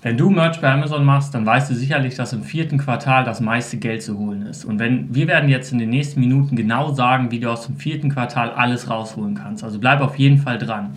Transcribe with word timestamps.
Wenn 0.00 0.16
du 0.16 0.30
Merch 0.30 0.60
bei 0.60 0.70
Amazon 0.70 1.04
machst, 1.04 1.34
dann 1.34 1.44
weißt 1.44 1.70
du 1.70 1.74
sicherlich, 1.74 2.14
dass 2.14 2.32
im 2.32 2.44
vierten 2.44 2.78
Quartal 2.78 3.24
das 3.24 3.40
meiste 3.40 3.78
Geld 3.78 4.00
zu 4.00 4.16
holen 4.16 4.42
ist. 4.42 4.64
Und 4.64 4.78
wenn 4.78 5.12
wir 5.12 5.26
werden 5.26 5.48
jetzt 5.48 5.72
in 5.72 5.80
den 5.80 5.90
nächsten 5.90 6.20
Minuten 6.20 6.54
genau 6.54 6.92
sagen, 6.92 7.32
wie 7.32 7.40
du 7.40 7.50
aus 7.50 7.66
dem 7.66 7.78
vierten 7.78 8.08
Quartal 8.08 8.52
alles 8.52 8.88
rausholen 8.88 9.34
kannst. 9.34 9.64
Also 9.64 9.80
bleib 9.80 10.00
auf 10.00 10.16
jeden 10.16 10.38
Fall 10.38 10.56
dran. 10.56 10.96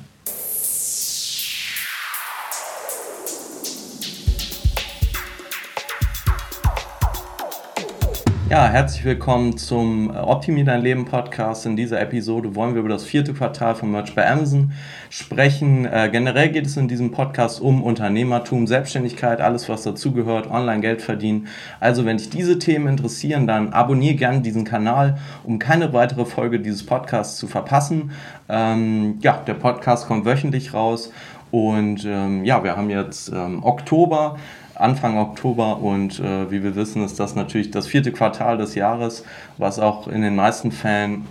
Ja, 8.51 8.67
herzlich 8.67 9.05
willkommen 9.05 9.55
zum 9.55 10.09
Optimier 10.09 10.65
dein 10.65 10.81
Leben 10.81 11.05
Podcast. 11.05 11.65
In 11.65 11.77
dieser 11.77 12.01
Episode 12.01 12.53
wollen 12.53 12.73
wir 12.73 12.81
über 12.81 12.89
das 12.89 13.05
vierte 13.05 13.33
Quartal 13.33 13.75
von 13.75 13.89
Merch 13.89 14.13
bei 14.13 14.29
Amazon 14.29 14.73
sprechen. 15.09 15.85
Äh, 15.85 16.09
generell 16.11 16.49
geht 16.49 16.65
es 16.65 16.75
in 16.75 16.89
diesem 16.89 17.11
Podcast 17.11 17.61
um 17.61 17.81
Unternehmertum, 17.81 18.67
Selbstständigkeit, 18.67 19.39
alles 19.39 19.69
was 19.69 19.83
dazugehört, 19.83 20.51
online 20.51 20.81
Geld 20.81 21.01
verdienen. 21.01 21.47
Also 21.79 22.03
wenn 22.03 22.17
dich 22.17 22.29
diese 22.29 22.59
Themen 22.59 22.87
interessieren, 22.87 23.47
dann 23.47 23.71
abonniere 23.71 24.15
gerne 24.15 24.41
diesen 24.41 24.65
Kanal, 24.65 25.17
um 25.45 25.57
keine 25.57 25.93
weitere 25.93 26.25
Folge 26.25 26.59
dieses 26.59 26.85
Podcasts 26.85 27.37
zu 27.37 27.47
verpassen. 27.47 28.11
Ähm, 28.49 29.19
ja, 29.21 29.41
der 29.47 29.53
Podcast 29.53 30.07
kommt 30.07 30.25
wöchentlich 30.25 30.73
raus 30.73 31.13
und 31.51 32.05
ähm, 32.05 32.43
ja, 32.43 32.63
wir 32.65 32.75
haben 32.75 32.89
jetzt 32.89 33.29
ähm, 33.29 33.63
Oktober. 33.63 34.37
Anfang 34.81 35.17
Oktober 35.17 35.79
und 35.79 36.19
äh, 36.19 36.51
wie 36.51 36.63
wir 36.63 36.75
wissen, 36.75 37.03
ist 37.03 37.19
das 37.19 37.35
natürlich 37.35 37.71
das 37.71 37.87
vierte 37.87 38.11
Quartal 38.11 38.57
des 38.57 38.75
Jahres, 38.75 39.23
was 39.57 39.79
auch 39.79 40.07
in 40.07 40.21
den 40.21 40.35
meisten 40.35 40.71
Fällen 40.71 41.25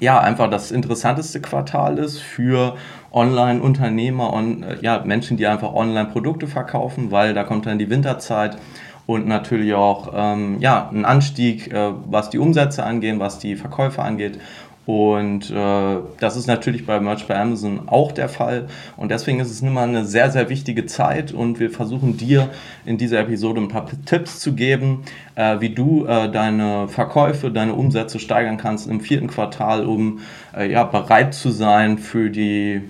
ja 0.00 0.20
einfach 0.20 0.50
das 0.50 0.70
interessanteste 0.70 1.40
Quartal 1.40 1.98
ist 1.98 2.20
für 2.20 2.76
Online-Unternehmer 3.12 4.32
und 4.32 4.62
äh, 4.62 4.76
ja, 4.80 5.02
Menschen, 5.04 5.36
die 5.36 5.46
einfach 5.46 5.72
Online-Produkte 5.72 6.46
verkaufen, 6.46 7.10
weil 7.10 7.34
da 7.34 7.44
kommt 7.44 7.66
dann 7.66 7.78
die 7.78 7.90
Winterzeit 7.90 8.58
und 9.06 9.26
natürlich 9.26 9.74
auch 9.74 10.12
ähm, 10.14 10.56
ja, 10.60 10.88
ein 10.90 11.04
Anstieg, 11.04 11.72
äh, 11.72 11.92
was 12.06 12.30
die 12.30 12.38
Umsätze 12.38 12.84
angeht, 12.84 13.18
was 13.18 13.38
die 13.38 13.56
Verkäufe 13.56 14.02
angeht. 14.02 14.40
Und 14.86 15.50
äh, 15.50 15.96
das 16.20 16.36
ist 16.36 16.46
natürlich 16.46 16.84
bei 16.84 17.00
Merch 17.00 17.26
bei 17.26 17.38
Amazon 17.38 17.82
auch 17.86 18.12
der 18.12 18.28
Fall. 18.28 18.66
Und 18.96 19.10
deswegen 19.10 19.40
ist 19.40 19.50
es 19.50 19.62
immer 19.62 19.82
eine 19.82 20.04
sehr, 20.04 20.30
sehr 20.30 20.50
wichtige 20.50 20.84
Zeit. 20.84 21.32
Und 21.32 21.58
wir 21.58 21.70
versuchen 21.70 22.16
dir 22.18 22.50
in 22.84 22.98
dieser 22.98 23.20
Episode 23.20 23.62
ein 23.62 23.68
paar 23.68 23.86
Tipps 24.04 24.40
zu 24.40 24.54
geben, 24.54 25.04
äh, 25.36 25.60
wie 25.60 25.70
du 25.70 26.04
äh, 26.04 26.30
deine 26.30 26.88
Verkäufe, 26.88 27.50
deine 27.50 27.74
Umsätze 27.74 28.18
steigern 28.18 28.58
kannst 28.58 28.86
im 28.86 29.00
vierten 29.00 29.28
Quartal, 29.28 29.86
um 29.86 30.20
äh, 30.54 30.70
ja, 30.70 30.84
bereit 30.84 31.32
zu 31.32 31.50
sein 31.50 31.96
für 31.96 32.28
die, 32.28 32.82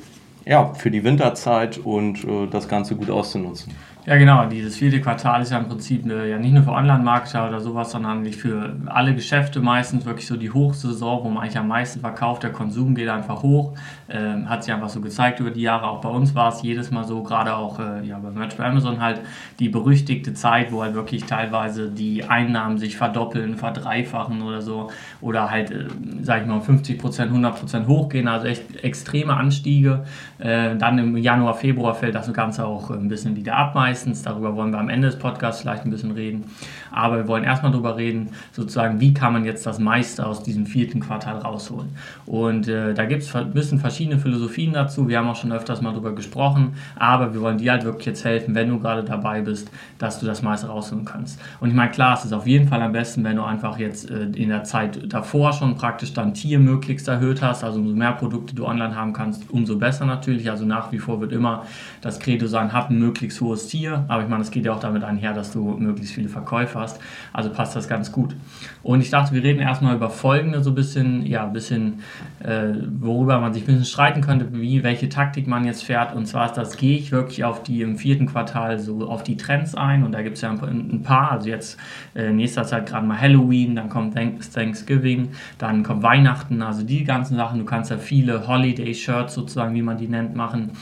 ja, 0.45 0.75
für 0.75 0.91
die 0.91 1.05
Winterzeit 1.05 1.79
und 1.79 2.25
äh, 2.25 2.49
das 2.51 2.69
Ganze 2.69 2.97
gut 2.97 3.11
auszunutzen. 3.11 3.73
Ja, 4.07 4.17
genau. 4.19 4.45
Dieses 4.45 4.77
vierte 4.77 5.01
Quartal 5.01 5.41
ist 5.41 5.51
ja 5.51 5.57
im 5.57 5.67
Prinzip 5.67 6.05
eine, 6.05 6.29
ja 6.29 6.39
nicht 6.39 6.53
nur 6.53 6.63
für 6.63 6.73
Online-Marketer 6.73 7.49
oder 7.49 7.61
sowas, 7.61 7.91
sondern 7.91 8.19
eigentlich 8.19 8.37
für 8.37 8.77
alle 8.85 9.15
Geschäfte 9.15 9.61
meistens 9.61 10.05
wirklich 10.05 10.27
so 10.27 10.37
die 10.37 10.51
Hochsaison, 10.51 11.25
wo 11.25 11.31
man 11.31 11.43
eigentlich 11.43 11.57
am 11.57 11.69
meisten 11.69 12.01
verkauft. 12.01 12.43
Der 12.43 12.53
Konsum 12.53 12.95
geht 12.95 13.09
einfach 13.09 13.43
hoch. 13.43 13.73
Ähm, 14.11 14.47
hat 14.47 14.63
sich 14.63 14.75
einfach 14.75 14.91
so 14.91 15.01
gezeigt 15.01 15.41
über 15.41 15.51
die 15.51 15.63
Jahre. 15.63 15.89
Auch 15.89 16.03
bei 16.03 16.11
uns 16.11 16.35
war 16.35 16.53
es 16.53 16.61
jedes 16.61 16.91
Mal 16.91 17.05
so, 17.05 17.23
gerade 17.23 17.57
auch 17.57 17.81
äh, 17.81 18.07
ja, 18.07 18.19
bei 18.19 18.31
Merch 18.31 18.59
bei 18.59 18.67
Amazon 18.67 19.01
halt 19.01 19.23
die 19.59 19.71
berüchtigte 19.71 20.35
Zeit, 20.35 20.71
wo 20.71 20.83
halt 20.83 20.93
wirklich 20.93 21.25
teilweise 21.25 21.89
die 21.89 22.25
Einnahmen 22.25 22.77
sich 22.77 22.99
verdoppeln, 22.99 23.57
verdreifachen 23.57 24.43
oder 24.43 24.61
so. 24.61 24.91
Oder 25.23 25.51
halt, 25.51 25.71
äh, 25.71 25.87
sag 26.21 26.43
ich 26.43 26.47
mal, 26.47 26.61
50 26.61 26.99
Prozent, 26.99 27.29
100 27.31 27.59
Prozent 27.59 27.87
hochgehen. 27.89 28.29
Also 28.29 28.49
echt 28.49 28.85
extreme 28.85 29.35
Anstiege. 29.35 30.05
Äh, 30.37 30.77
dann 30.77 30.99
im 30.99 31.17
Januar, 31.17 31.55
Februar 31.55 31.95
fällt 31.95 32.15
das 32.15 32.31
Ganze 32.35 32.67
auch 32.67 32.91
ein 32.91 33.09
bisschen 33.09 33.35
wieder 33.35 33.57
ab 33.57 33.75
meistens. 33.75 33.94
Darüber 34.03 34.57
wollen 34.57 34.73
wir 34.73 34.79
am 34.79 34.89
Ende 34.89 35.09
des 35.09 35.19
Podcasts 35.19 35.61
vielleicht 35.61 35.85
ein 35.85 35.91
bisschen 35.91 36.11
reden. 36.11 36.45
Aber 36.91 37.19
wir 37.19 37.29
wollen 37.29 37.45
erstmal 37.45 37.73
darüber 37.73 37.97
reden, 37.97 38.31
sozusagen, 38.53 39.01
wie 39.01 39.15
kann 39.15 39.33
man 39.33 39.45
jetzt 39.45 39.67
das 39.67 39.79
meiste 39.79 40.27
aus 40.27 40.43
diesem 40.43 40.67
vierten 40.67 41.01
Quartal 41.01 41.39
rausholen. 41.39 41.91
Und 42.27 42.69
äh, 42.69 42.95
da 42.95 43.05
gibt 43.05 43.23
es 43.23 43.35
ein 43.35 43.53
bisschen 43.53 43.79
verschiedene 43.79 44.19
Philosophien 44.19 44.73
dazu. 44.73 45.09
Wir 45.09 45.19
haben 45.19 45.29
auch 45.29 45.37
schon 45.37 45.53
öfters 45.53 45.81
mal 45.81 45.93
darüber 45.93 46.15
gesprochen. 46.15 46.75
Aber 46.97 47.33
wir 47.33 47.41
wollen 47.41 47.59
dir 47.59 47.73
halt 47.73 47.85
wirklich 47.85 48.07
jetzt 48.07 48.25
helfen, 48.25 48.55
wenn 48.55 48.69
du 48.69 48.79
gerade 48.79 49.05
dabei 49.05 49.43
bist, 49.43 49.71
dass 49.99 50.19
du 50.21 50.27
das 50.27 50.43
meiste 50.43 50.67
rausholen 50.67 51.05
kannst. 51.05 51.41
Und 51.61 51.69
ich 51.69 51.75
meine, 51.75 51.91
klar, 51.91 52.17
es 52.19 52.25
ist 52.25 52.33
auf 52.33 52.47
jeden 52.47 52.69
Fall 52.69 52.83
am 52.83 52.93
besten, 52.93 53.25
wenn 53.25 53.37
du 53.37 53.45
einfach 53.45 53.79
jetzt 53.79 54.11
äh, 54.11 54.25
in 54.25 54.49
der 54.49 54.65
Zeit 54.65 55.13
davor 55.13 55.53
schon 55.53 55.77
praktisch 55.77 56.13
dein 56.13 56.35
Tier 56.35 56.59
möglichst 56.59 57.09
erhöht 57.09 57.43
hast. 57.43 57.65
Also 57.65 57.81
umso 57.81 57.95
mehr 57.95 58.13
Produkte 58.13 58.55
du 58.55 58.67
online 58.67 58.97
haben 58.97 59.13
kannst, 59.13 59.51
umso 59.51 59.77
besser 59.79 60.07
natürlich. 60.07 60.51
Also 60.51 60.65
nach 60.65 60.93
wie 60.93 60.99
vor 60.99 61.21
wird 61.21 61.33
immer 61.33 61.67
das 62.01 62.19
Credo 62.19 62.47
sein, 62.47 62.73
hab 62.73 62.91
ein 62.91 62.99
möglichst 62.99 63.41
hohes 63.41 63.69
Tier 63.69 63.84
hier. 63.85 64.05
Aber 64.09 64.23
ich 64.23 64.29
meine, 64.29 64.43
es 64.43 64.51
geht 64.51 64.65
ja 64.65 64.73
auch 64.73 64.81
damit 64.81 65.05
einher, 65.05 65.35
dass 65.35 65.53
du 65.53 65.77
möglichst 65.79 66.15
viele 66.15 66.29
Verkäufe 66.29 66.79
hast. 66.79 67.01
Also 67.33 67.51
passt 67.51 67.77
das 67.77 67.87
ganz 67.87 68.13
gut. 68.13 68.35
Und 68.83 69.01
ich 69.01 69.11
dachte, 69.11 69.35
wir 69.35 69.43
reden 69.43 69.61
erstmal 69.61 69.95
über 69.95 70.09
folgende 70.09 70.63
so 70.63 70.71
ein 70.71 70.75
bisschen, 70.75 71.27
ja, 71.27 71.45
ein 71.45 71.53
bisschen, 71.53 72.01
äh, 72.41 72.73
worüber 72.99 73.41
man 73.41 73.53
sich 73.53 73.65
ein 73.65 73.67
bisschen 73.67 73.85
streiten 73.85 74.23
könnte, 74.23 74.49
wie, 74.53 74.83
welche 74.83 75.09
Taktik 75.09 75.47
man 75.47 75.65
jetzt 75.65 75.85
fährt. 75.85 76.15
Und 76.15 76.27
zwar 76.27 76.47
ist 76.47 76.55
das, 76.55 76.77
gehe 76.77 76.97
ich 76.97 77.13
wirklich 77.13 77.45
auf 77.45 77.63
die 77.63 77.83
im 77.83 77.97
vierten 77.97 78.27
Quartal 78.27 78.79
so 78.79 79.07
auf 79.07 79.23
die 79.23 79.37
Trends 79.37 79.75
ein. 79.75 80.03
Und 80.03 80.13
da 80.13 80.23
gibt 80.23 80.37
es 80.37 80.43
ja 80.43 80.51
ein, 80.51 81.03
paar. 81.03 81.33
Also 81.33 81.49
jetzt 81.49 81.79
äh, 82.15 82.33
nächster 82.33 82.65
Zeit 82.65 82.87
gerade 82.87 83.07
mal 83.07 83.21
Halloween, 83.21 83.77
dann 83.77 83.91
kommt 83.91 84.15
Thanksgiving, 84.15 85.31
dann 85.59 85.83
kommt 85.83 86.03
Weihnachten. 86.03 86.63
Also 86.63 86.85
die 86.85 87.05
ganzen 87.05 87.37
Sachen. 87.37 87.59
Du 87.59 87.65
kannst 87.67 87.91
ja 87.91 87.99
viele 87.99 88.47
Holiday-Shirts 88.47 89.35
sozusagen, 89.35 89.75
wie 89.75 89.83
man 89.83 89.99
die 89.99 90.09
nennt, 90.09 90.35
machen. 90.35 90.73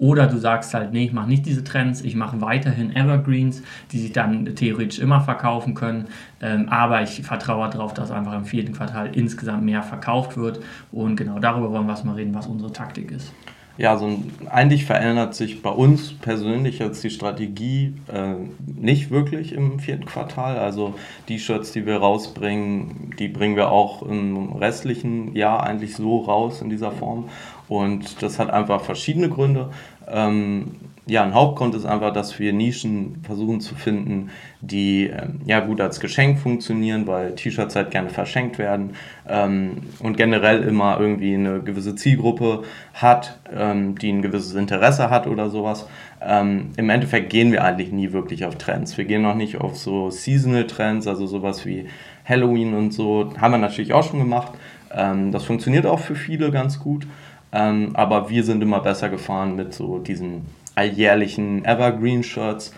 Oder 0.00 0.26
du 0.28 0.38
sagst 0.38 0.72
halt, 0.72 0.94
nee, 0.94 1.04
ich 1.04 1.12
mache 1.12 1.28
nicht 1.28 1.44
diese 1.44 1.62
Trends, 1.62 2.00
ich 2.00 2.16
mache 2.16 2.40
weiterhin 2.40 2.96
Evergreens, 2.96 3.62
die 3.92 3.98
sich 3.98 4.12
dann 4.12 4.46
theoretisch 4.56 4.98
immer 4.98 5.20
verkaufen 5.20 5.74
können. 5.74 6.06
Ähm, 6.40 6.70
aber 6.70 7.02
ich 7.02 7.22
vertraue 7.22 7.68
darauf, 7.68 7.92
dass 7.92 8.10
einfach 8.10 8.32
im 8.32 8.46
vierten 8.46 8.72
Quartal 8.72 9.14
insgesamt 9.14 9.62
mehr 9.62 9.82
verkauft 9.82 10.38
wird. 10.38 10.60
Und 10.90 11.16
genau 11.16 11.38
darüber 11.38 11.70
wollen 11.70 11.86
wir 11.86 12.04
mal 12.04 12.14
reden, 12.14 12.34
was 12.34 12.46
unsere 12.46 12.72
Taktik 12.72 13.10
ist. 13.10 13.34
Ja, 13.80 13.96
so 13.96 14.22
eigentlich 14.50 14.84
verändert 14.84 15.34
sich 15.34 15.62
bei 15.62 15.70
uns 15.70 16.12
persönlich 16.12 16.80
jetzt 16.80 17.02
die 17.02 17.08
Strategie 17.08 17.94
äh, 18.12 18.34
nicht 18.66 19.10
wirklich 19.10 19.52
im 19.52 19.80
vierten 19.80 20.04
Quartal. 20.04 20.58
Also 20.58 20.92
die 21.28 21.38
Shirts, 21.38 21.72
die 21.72 21.86
wir 21.86 21.96
rausbringen, 21.96 23.14
die 23.18 23.28
bringen 23.28 23.56
wir 23.56 23.70
auch 23.70 24.02
im 24.02 24.52
restlichen 24.52 25.34
Jahr 25.34 25.62
eigentlich 25.62 25.96
so 25.96 26.18
raus 26.18 26.60
in 26.60 26.68
dieser 26.68 26.92
Form. 26.92 27.30
Und 27.68 28.22
das 28.22 28.38
hat 28.38 28.50
einfach 28.50 28.82
verschiedene 28.82 29.30
Gründe. 29.30 29.70
Ähm, 30.06 30.72
ja, 31.10 31.24
ein 31.24 31.34
Hauptgrund 31.34 31.74
ist 31.74 31.86
einfach, 31.86 32.12
dass 32.12 32.38
wir 32.38 32.52
Nischen 32.52 33.20
versuchen 33.24 33.60
zu 33.60 33.74
finden, 33.74 34.30
die 34.60 35.06
ähm, 35.08 35.40
ja 35.44 35.58
gut 35.58 35.80
als 35.80 35.98
Geschenk 35.98 36.38
funktionieren, 36.38 37.08
weil 37.08 37.34
T-Shirts 37.34 37.74
halt 37.74 37.90
gerne 37.90 38.10
verschenkt 38.10 38.58
werden 38.58 38.90
ähm, 39.28 39.78
und 39.98 40.16
generell 40.16 40.62
immer 40.62 41.00
irgendwie 41.00 41.34
eine 41.34 41.60
gewisse 41.60 41.96
Zielgruppe 41.96 42.62
hat, 42.94 43.40
ähm, 43.52 43.98
die 43.98 44.12
ein 44.12 44.22
gewisses 44.22 44.54
Interesse 44.54 45.10
hat 45.10 45.26
oder 45.26 45.50
sowas. 45.50 45.88
Ähm, 46.20 46.70
Im 46.76 46.88
Endeffekt 46.90 47.30
gehen 47.30 47.50
wir 47.50 47.64
eigentlich 47.64 47.90
nie 47.90 48.12
wirklich 48.12 48.44
auf 48.44 48.56
Trends. 48.56 48.96
Wir 48.96 49.04
gehen 49.04 49.22
noch 49.22 49.34
nicht 49.34 49.60
auf 49.60 49.76
so 49.76 50.10
Seasonal 50.10 50.68
Trends, 50.68 51.08
also 51.08 51.26
sowas 51.26 51.66
wie 51.66 51.86
Halloween 52.24 52.74
und 52.74 52.92
so, 52.92 53.32
haben 53.40 53.52
wir 53.52 53.58
natürlich 53.58 53.92
auch 53.92 54.08
schon 54.08 54.20
gemacht. 54.20 54.52
Ähm, 54.94 55.32
das 55.32 55.44
funktioniert 55.44 55.86
auch 55.86 55.98
für 55.98 56.14
viele 56.14 56.52
ganz 56.52 56.78
gut. 56.78 57.04
Ähm, 57.52 57.90
aber 57.94 58.30
wir 58.30 58.44
sind 58.44 58.62
immer 58.62 58.78
besser 58.78 59.08
gefahren 59.08 59.56
mit 59.56 59.74
so 59.74 59.98
diesen 59.98 60.46
alljährlichen 60.80 61.64
Evergreen-Shirts. 61.64 62.72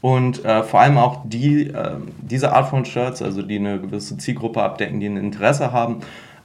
Und 0.00 0.44
äh, 0.44 0.62
vor 0.62 0.80
allem 0.80 0.98
auch 0.98 1.22
die, 1.24 1.68
äh, 1.68 1.96
diese 2.20 2.52
Art 2.52 2.68
von 2.68 2.84
Shirts, 2.84 3.22
also 3.22 3.40
die 3.40 3.56
eine 3.56 3.80
gewisse 3.80 4.18
Zielgruppe 4.18 4.62
abdecken, 4.62 5.00
die 5.00 5.06
ein 5.06 5.16
Interesse 5.16 5.72
haben, 5.72 6.00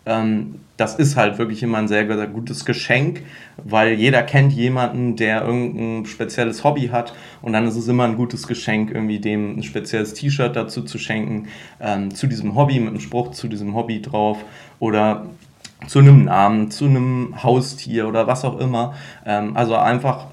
ähm, 0.06 0.56
das 0.78 0.96
ist 0.96 1.18
halt 1.18 1.38
wirklich 1.38 1.62
immer 1.62 1.78
ein 1.78 1.90
sehr, 1.90 2.08
sehr 2.08 2.28
gutes 2.28 2.64
Geschenk, 2.64 3.24
weil 3.58 3.96
jeder 3.96 4.24
kennt 4.24 4.53
jemanden, 4.53 5.18
der 5.18 5.44
irgendein 5.44 6.06
spezielles 6.06 6.64
Hobby 6.64 6.88
hat 6.88 7.14
und 7.41 7.52
dann 7.52 7.68
ist 7.68 7.76
es 7.76 7.90
immer 7.90 8.06
ein 8.06 8.16
gutes 8.16 8.47
Geschenk, 8.47 8.91
irgendwie 8.91 9.20
dem 9.20 9.58
ein 9.58 9.64
spezielles 9.64 10.14
T-Shirt 10.14 10.55
dazu 10.55 10.84
zu 10.84 10.97
schenken, 10.97 11.50
ähm, 11.82 12.16
zu 12.16 12.28
diesem 12.28 12.55
Hobby, 12.55 12.79
mit 12.79 12.90
einem 12.90 13.02
Spruch 13.02 13.32
zu 13.32 13.50
diesem 13.50 13.76
Hobby 13.76 14.02
drauf 14.02 14.38
oder 14.79 15.26
zu 15.87 15.99
einem 15.99 16.26
Namen, 16.26 16.72
zu 16.72 16.85
einem 16.85 17.35
Haustier 17.41 18.08
oder 18.08 18.28
was 18.28 18.46
auch 18.46 18.59
immer. 18.59 18.93
Ähm, 19.26 19.55
also 19.55 19.76
einfach 19.76 20.28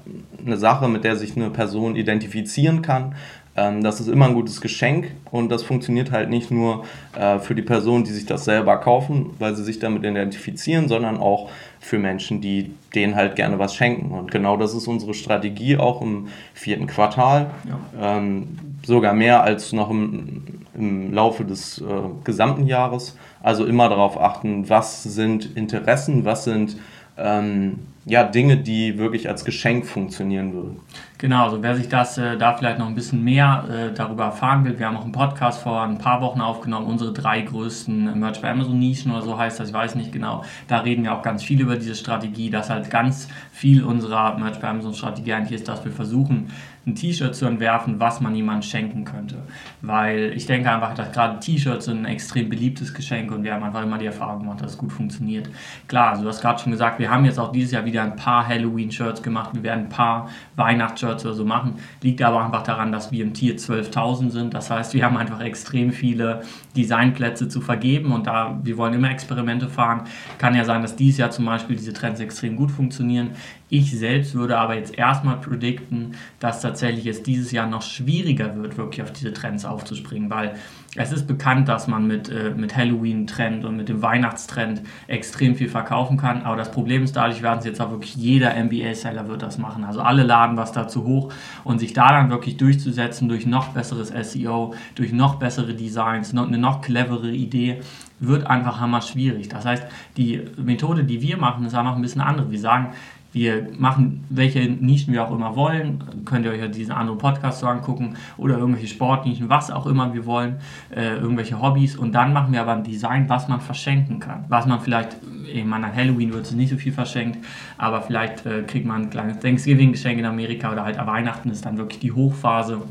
eine 0.45 0.57
Sache, 0.57 0.87
mit 0.87 1.03
der 1.03 1.15
sich 1.15 1.35
eine 1.35 1.49
Person 1.49 1.95
identifizieren 1.95 2.81
kann. 2.81 3.15
Ähm, 3.55 3.83
das 3.83 3.99
ist 3.99 4.07
immer 4.07 4.25
ein 4.25 4.33
gutes 4.33 4.61
Geschenk 4.61 5.11
und 5.31 5.49
das 5.49 5.63
funktioniert 5.63 6.11
halt 6.11 6.29
nicht 6.29 6.51
nur 6.51 6.85
äh, 7.17 7.39
für 7.39 7.55
die 7.55 7.63
Personen, 7.63 8.03
die 8.03 8.11
sich 8.11 8.25
das 8.25 8.45
selber 8.45 8.77
kaufen, 8.77 9.31
weil 9.39 9.55
sie 9.55 9.63
sich 9.63 9.79
damit 9.79 10.03
identifizieren, 10.03 10.87
sondern 10.87 11.17
auch 11.17 11.49
für 11.87 11.99
Menschen, 11.99 12.41
die 12.41 12.71
denen 12.93 13.15
halt 13.15 13.35
gerne 13.35 13.59
was 13.59 13.73
schenken. 13.73 14.11
Und 14.11 14.29
genau 14.29 14.57
das 14.57 14.73
ist 14.73 14.87
unsere 14.87 15.13
Strategie 15.13 15.77
auch 15.77 16.01
im 16.01 16.27
vierten 16.53 16.85
Quartal. 16.85 17.49
Ja. 17.67 18.17
Ähm, 18.17 18.57
sogar 18.85 19.13
mehr 19.13 19.41
als 19.41 19.71
noch 19.73 19.89
im, 19.89 20.43
im 20.75 21.13
Laufe 21.13 21.45
des 21.45 21.79
äh, 21.79 21.83
gesamten 22.23 22.67
Jahres. 22.67 23.17
Also 23.41 23.65
immer 23.65 23.87
darauf 23.89 24.19
achten, 24.19 24.69
was 24.69 25.03
sind 25.03 25.55
Interessen, 25.55 26.25
was 26.25 26.43
sind 26.43 26.77
ähm, 27.17 27.79
ja, 28.09 28.23
Dinge, 28.23 28.55
die 28.55 28.97
wirklich 28.97 29.27
als 29.27 29.43
Geschenk 29.43 29.85
funktionieren 29.85 30.53
würden. 30.53 30.79
Genau, 31.17 31.43
also 31.43 31.61
wer 31.61 31.75
sich 31.75 31.89
das 31.89 32.17
äh, 32.17 32.37
da 32.37 32.53
vielleicht 32.53 32.79
noch 32.79 32.87
ein 32.87 32.95
bisschen 32.95 33.21
mehr 33.21 33.65
äh, 33.69 33.93
darüber 33.93 34.25
erfahren 34.25 34.63
will, 34.63 34.79
wir 34.79 34.87
haben 34.87 34.95
auch 34.95 35.03
einen 35.03 35.11
Podcast 35.11 35.61
vor 35.61 35.81
ein 35.81 35.97
paar 35.97 36.21
Wochen 36.21 36.39
aufgenommen, 36.39 36.87
unsere 36.87 37.11
drei 37.11 37.41
größten 37.41 38.17
Merch 38.17 38.39
bei 38.41 38.49
Amazon 38.49 38.79
Nischen 38.79 39.11
oder 39.11 39.23
so 39.23 39.37
heißt 39.37 39.59
das, 39.59 39.69
ich 39.69 39.73
weiß 39.73 39.95
nicht 39.95 40.13
genau. 40.13 40.45
Da 40.69 40.79
reden 40.79 41.03
wir 41.03 41.13
auch 41.13 41.21
ganz 41.21 41.43
viel 41.43 41.59
über 41.59 41.75
diese 41.75 41.95
Strategie, 41.95 42.49
dass 42.49 42.69
halt 42.69 42.89
ganz 42.89 43.27
viel 43.51 43.83
unserer 43.83 44.37
Merch 44.37 44.59
bei 44.59 44.69
Amazon 44.69 44.93
Strategie 44.93 45.33
eigentlich 45.33 45.59
ist, 45.59 45.67
dass 45.67 45.83
wir 45.83 45.91
versuchen, 45.91 46.49
ein 46.87 46.95
T-Shirt 46.95 47.35
zu 47.35 47.45
entwerfen, 47.45 47.99
was 47.99 48.21
man 48.21 48.33
jemandem 48.33 48.61
schenken 48.61 49.03
könnte. 49.03 49.35
Weil 49.81 50.31
ich 50.35 50.45
denke 50.45 50.71
einfach, 50.71 50.93
dass 50.93 51.11
gerade 51.11 51.39
T-Shirts 51.39 51.85
sind 51.85 51.99
ein 51.99 52.05
extrem 52.05 52.49
beliebtes 52.49 52.93
Geschenk 52.93 53.31
und 53.31 53.43
wir 53.43 53.53
haben 53.53 53.63
einfach 53.63 53.83
immer 53.83 53.97
die 53.97 54.05
Erfahrung 54.05 54.39
gemacht, 54.39 54.61
dass 54.61 54.71
es 54.71 54.77
gut 54.77 54.91
funktioniert. 54.91 55.49
Klar, 55.87 56.11
also 56.11 56.23
du 56.23 56.29
hast 56.29 56.41
gerade 56.41 56.59
schon 56.59 56.71
gesagt, 56.71 56.99
wir 56.99 57.11
haben 57.11 57.25
jetzt 57.25 57.39
auch 57.39 57.51
dieses 57.51 57.71
Jahr 57.71 57.85
wieder 57.85 58.03
ein 58.03 58.15
paar 58.15 58.47
Halloween-Shirts 58.47 59.21
gemacht, 59.21 59.51
wir 59.53 59.63
werden 59.63 59.85
ein 59.85 59.89
paar 59.89 60.29
Weihnachtsshirts 60.55 61.25
oder 61.25 61.35
so 61.35 61.45
machen. 61.45 61.75
Liegt 62.01 62.21
aber 62.21 62.43
einfach 62.43 62.63
daran, 62.63 62.91
dass 62.91 63.11
wir 63.11 63.23
im 63.23 63.33
Tier 63.33 63.57
12.000 63.57 64.31
sind. 64.31 64.53
Das 64.53 64.71
heißt, 64.71 64.93
wir 64.93 65.03
haben 65.03 65.17
einfach 65.17 65.41
extrem 65.41 65.91
viele 65.91 66.43
Designplätze 66.75 67.49
zu 67.49 67.59
vergeben 67.59 68.13
und 68.13 68.27
da 68.27 68.57
wir 68.63 68.77
wollen 68.77 68.93
immer 68.93 69.11
Experimente 69.11 69.67
fahren, 69.67 70.03
kann 70.37 70.55
ja 70.55 70.63
sein, 70.63 70.81
dass 70.81 70.95
dieses 70.95 71.17
Jahr 71.17 71.31
zum 71.31 71.45
Beispiel 71.45 71.75
diese 71.75 71.91
Trends 71.91 72.19
extrem 72.21 72.55
gut 72.55 72.71
funktionieren. 72.71 73.31
Ich 73.69 73.97
selbst 73.97 74.33
würde 74.33 74.57
aber 74.57 74.75
jetzt 74.75 74.97
erstmal 74.97 75.41
predikten, 75.41 76.15
dass 76.39 76.61
tatsächlich 76.61 77.05
es 77.05 77.21
dieses 77.21 77.51
Jahr 77.51 77.67
noch 77.67 77.81
schwieriger 77.81 78.55
wird, 78.55 78.77
wirklich 78.77 79.01
auf 79.01 79.11
diese 79.11 79.33
Trends 79.33 79.65
aufzuspringen, 79.65 80.29
weil 80.29 80.55
es 80.95 81.11
ist 81.11 81.27
bekannt, 81.27 81.67
dass 81.67 81.87
man 81.87 82.07
mit, 82.07 82.29
äh, 82.29 82.53
mit 82.55 82.75
Halloween-Trend 82.75 83.65
und 83.65 83.75
mit 83.75 83.89
dem 83.89 84.01
Weihnachtstrend 84.01 84.81
extrem 85.07 85.55
viel 85.55 85.67
verkaufen 85.67 86.15
kann, 86.17 86.43
aber 86.43 86.55
das 86.55 86.71
Problem 86.71 87.03
ist, 87.03 87.17
dadurch 87.17 87.41
werden 87.41 87.59
es 87.59 87.65
jetzt 87.65 87.81
auch 87.81 87.91
wirklich 87.91 88.15
jeder 88.15 88.55
MBA-Seller 88.55 89.27
wird 89.27 89.41
das 89.41 89.57
machen. 89.57 89.83
Also 89.83 89.99
alle 89.99 90.23
laden 90.23 90.55
was 90.55 90.71
dazu 90.71 91.03
hoch 91.03 91.33
und 91.65 91.79
sich 91.79 91.91
da 91.91 92.07
dann 92.09 92.29
wirklich 92.29 92.55
durchzusetzen 92.55 93.27
durch 93.27 93.45
noch 93.45 93.69
besseres 93.69 94.13
SEO, 94.31 94.75
durch 94.95 95.11
noch 95.11 95.35
bessere 95.35 95.73
Designs, 95.73 96.31
noch, 96.31 96.47
eine 96.47 96.57
noch 96.57 96.81
clevere 96.81 97.31
Idee, 97.31 97.81
wird 98.19 98.47
einfach 98.47 98.79
hammer 98.79 99.01
schwierig. 99.01 99.49
Das 99.49 99.65
heißt, 99.65 99.83
die 100.15 100.41
Methode, 100.57 101.03
die 101.03 101.21
wir 101.21 101.37
machen, 101.37 101.65
ist 101.65 101.75
einfach 101.75 101.95
ein 101.95 102.01
bisschen 102.01 102.21
andere. 102.21 102.49
Wir 102.49 102.59
sagen, 102.59 102.93
wir 103.37 103.67
machen 103.77 104.25
welche 104.29 104.59
Nischen 104.59 105.13
wir 105.13 105.25
auch 105.25 105.31
immer 105.31 105.55
wollen. 105.55 106.03
Könnt 106.25 106.45
ihr 106.45 106.51
euch 106.51 106.59
ja 106.59 106.67
diesen 106.67 106.91
anderen 106.91 107.17
Podcast 107.17 107.59
so 107.59 107.67
angucken 107.67 108.15
oder 108.37 108.57
irgendwelche 108.57 108.87
Sportnischen, 108.87 109.49
was 109.49 109.71
auch 109.71 109.85
immer 109.85 110.13
wir 110.13 110.25
wollen, 110.25 110.55
äh, 110.89 111.17
irgendwelche 111.17 111.61
Hobbys. 111.61 111.95
Und 111.95 112.13
dann 112.13 112.33
machen 112.33 112.53
wir 112.53 112.61
aber 112.61 112.73
ein 112.73 112.83
Design, 112.83 113.29
was 113.29 113.47
man 113.47 113.61
verschenken 113.61 114.19
kann. 114.19 114.45
Was 114.49 114.65
man 114.65 114.79
vielleicht, 114.79 115.17
ich 115.51 115.63
meine, 115.65 115.87
an 115.87 115.95
Halloween 115.95 116.33
wird 116.33 116.45
es 116.45 116.51
nicht 116.51 116.69
so 116.69 116.77
viel 116.77 116.91
verschenkt, 116.91 117.37
aber 117.77 118.01
vielleicht 118.01 118.45
äh, 118.45 118.63
kriegt 118.63 118.85
man 118.85 119.03
ein 119.03 119.09
kleines 119.09 119.39
Thanksgiving-Geschenk 119.39 120.19
in 120.19 120.25
Amerika 120.25 120.71
oder 120.71 120.83
halt 120.83 120.97
Weihnachten 120.97 121.49
ist 121.51 121.65
dann 121.65 121.77
wirklich 121.77 121.99
die 121.99 122.11
Hochphase. 122.11 122.81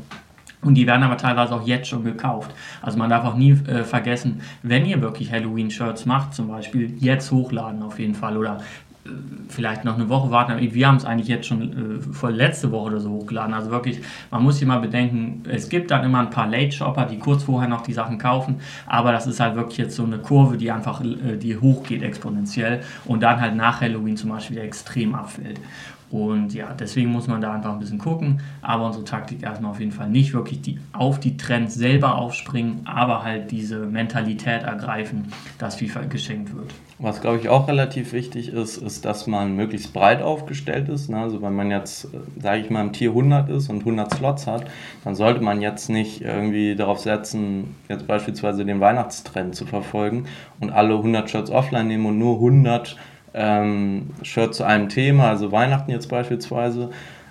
Und 0.61 0.73
die 0.73 0.87
werden 0.87 1.03
aber 1.03 1.17
teilweise 1.17 1.53
auch 1.53 1.65
jetzt 1.67 1.87
schon 1.87 2.03
gekauft. 2.03 2.51
Also 2.81 2.97
man 2.97 3.09
darf 3.09 3.23
auch 3.25 3.35
nie 3.35 3.51
äh, 3.51 3.83
vergessen, 3.83 4.41
wenn 4.63 4.85
ihr 4.85 5.01
wirklich 5.01 5.31
Halloween-Shirts 5.31 6.05
macht, 6.05 6.33
zum 6.33 6.47
Beispiel, 6.47 6.95
jetzt 6.99 7.31
hochladen 7.31 7.83
auf 7.83 7.99
jeden 7.99 8.15
Fall. 8.15 8.37
Oder 8.37 8.59
vielleicht 9.49 9.85
noch 9.85 9.95
eine 9.95 10.09
Woche 10.09 10.31
warten. 10.31 10.59
Wir 10.59 10.87
haben 10.87 10.97
es 10.97 11.05
eigentlich 11.05 11.27
jetzt 11.27 11.47
schon 11.47 11.99
äh, 12.01 12.13
vor 12.13 12.31
letzte 12.31 12.71
Woche 12.71 12.87
oder 12.87 12.99
so 12.99 13.09
hochgeladen. 13.09 13.53
Also 13.53 13.71
wirklich, 13.71 13.99
man 14.31 14.43
muss 14.43 14.57
hier 14.57 14.67
mal 14.67 14.79
bedenken, 14.79 15.43
es 15.49 15.69
gibt 15.69 15.91
dann 15.91 16.03
immer 16.03 16.19
ein 16.19 16.29
paar 16.29 16.47
Late-Shopper, 16.47 17.05
die 17.05 17.17
kurz 17.17 17.43
vorher 17.43 17.69
noch 17.69 17.81
die 17.81 17.93
Sachen 17.93 18.17
kaufen, 18.17 18.57
aber 18.85 19.11
das 19.11 19.27
ist 19.27 19.39
halt 19.39 19.55
wirklich 19.55 19.77
jetzt 19.77 19.95
so 19.95 20.03
eine 20.03 20.17
Kurve, 20.19 20.57
die 20.57 20.71
einfach, 20.71 21.01
äh, 21.01 21.37
die 21.37 21.57
hochgeht 21.57 22.03
exponentiell 22.03 22.81
und 23.05 23.23
dann 23.23 23.39
halt 23.39 23.55
nach 23.55 23.81
Halloween 23.81 24.17
zum 24.17 24.29
Beispiel 24.29 24.57
extrem 24.57 25.15
abfällt. 25.15 25.59
Und 26.09 26.53
ja, 26.53 26.73
deswegen 26.73 27.11
muss 27.11 27.27
man 27.27 27.41
da 27.41 27.53
einfach 27.53 27.73
ein 27.73 27.79
bisschen 27.79 27.97
gucken. 27.97 28.39
Aber 28.61 28.85
unsere 28.85 29.03
Taktik 29.03 29.43
erstmal 29.43 29.71
auf 29.71 29.79
jeden 29.79 29.91
Fall 29.91 30.09
nicht 30.09 30.33
wirklich 30.33 30.61
die, 30.61 30.79
auf 30.93 31.19
die 31.19 31.35
Trends 31.35 31.75
selber 31.75 32.15
aufspringen, 32.15 32.81
aber 32.85 33.23
halt 33.23 33.51
diese 33.51 33.79
Mentalität 33.79 34.63
ergreifen, 34.63 35.31
dass 35.57 35.75
FIFA 35.75 36.01
geschenkt 36.03 36.55
wird. 36.55 36.73
Was, 36.99 37.21
glaube 37.21 37.37
ich, 37.37 37.49
auch 37.49 37.67
relativ 37.67 38.11
wichtig 38.11 38.49
ist, 38.49 38.77
ist, 38.77 39.05
dass 39.05 39.27
man 39.27 39.55
möglichst 39.55 39.93
breit 39.93 40.21
aufgestellt 40.21 40.89
ist. 40.89 41.09
Ne? 41.09 41.17
Also 41.17 41.43
wenn 41.43 41.53
man 41.53 41.69
jetzt, 41.69 42.05
äh, 42.05 42.41
sage 42.41 42.61
ich 42.61 42.69
mal, 42.71 42.81
im 42.81 42.93
Tier 42.93 43.09
100 43.09 43.49
ist 43.49 43.69
und 43.69 43.79
100 43.79 44.15
Slots 44.15 44.47
hat, 44.47 44.65
dann 45.03 45.13
sollte 45.13 45.41
man 45.41 45.61
jetzt 45.61 45.89
nicht 45.89 46.21
irgendwie 46.21 46.75
darauf 46.75 46.99
setzen, 46.99 47.75
jetzt 47.87 48.07
beispielsweise 48.07 48.65
den 48.65 48.79
Weihnachtstrend 48.79 49.55
zu 49.55 49.65
verfolgen 49.65 50.25
und 50.59 50.71
alle 50.71 50.95
100 50.95 51.29
Shirts 51.29 51.51
offline 51.51 51.87
nehmen 51.87 52.07
und 52.07 52.17
nur 52.17 52.35
100 52.35 52.97
ähm, 53.37 54.09
Shirt 54.23 54.55
zu 54.55 54.63
einem 54.63 54.89
Thema, 54.89 55.29
also 55.29 55.51
Weihnachten 55.51 55.91
jetzt 55.91 56.09
beispielsweise, 56.09 56.89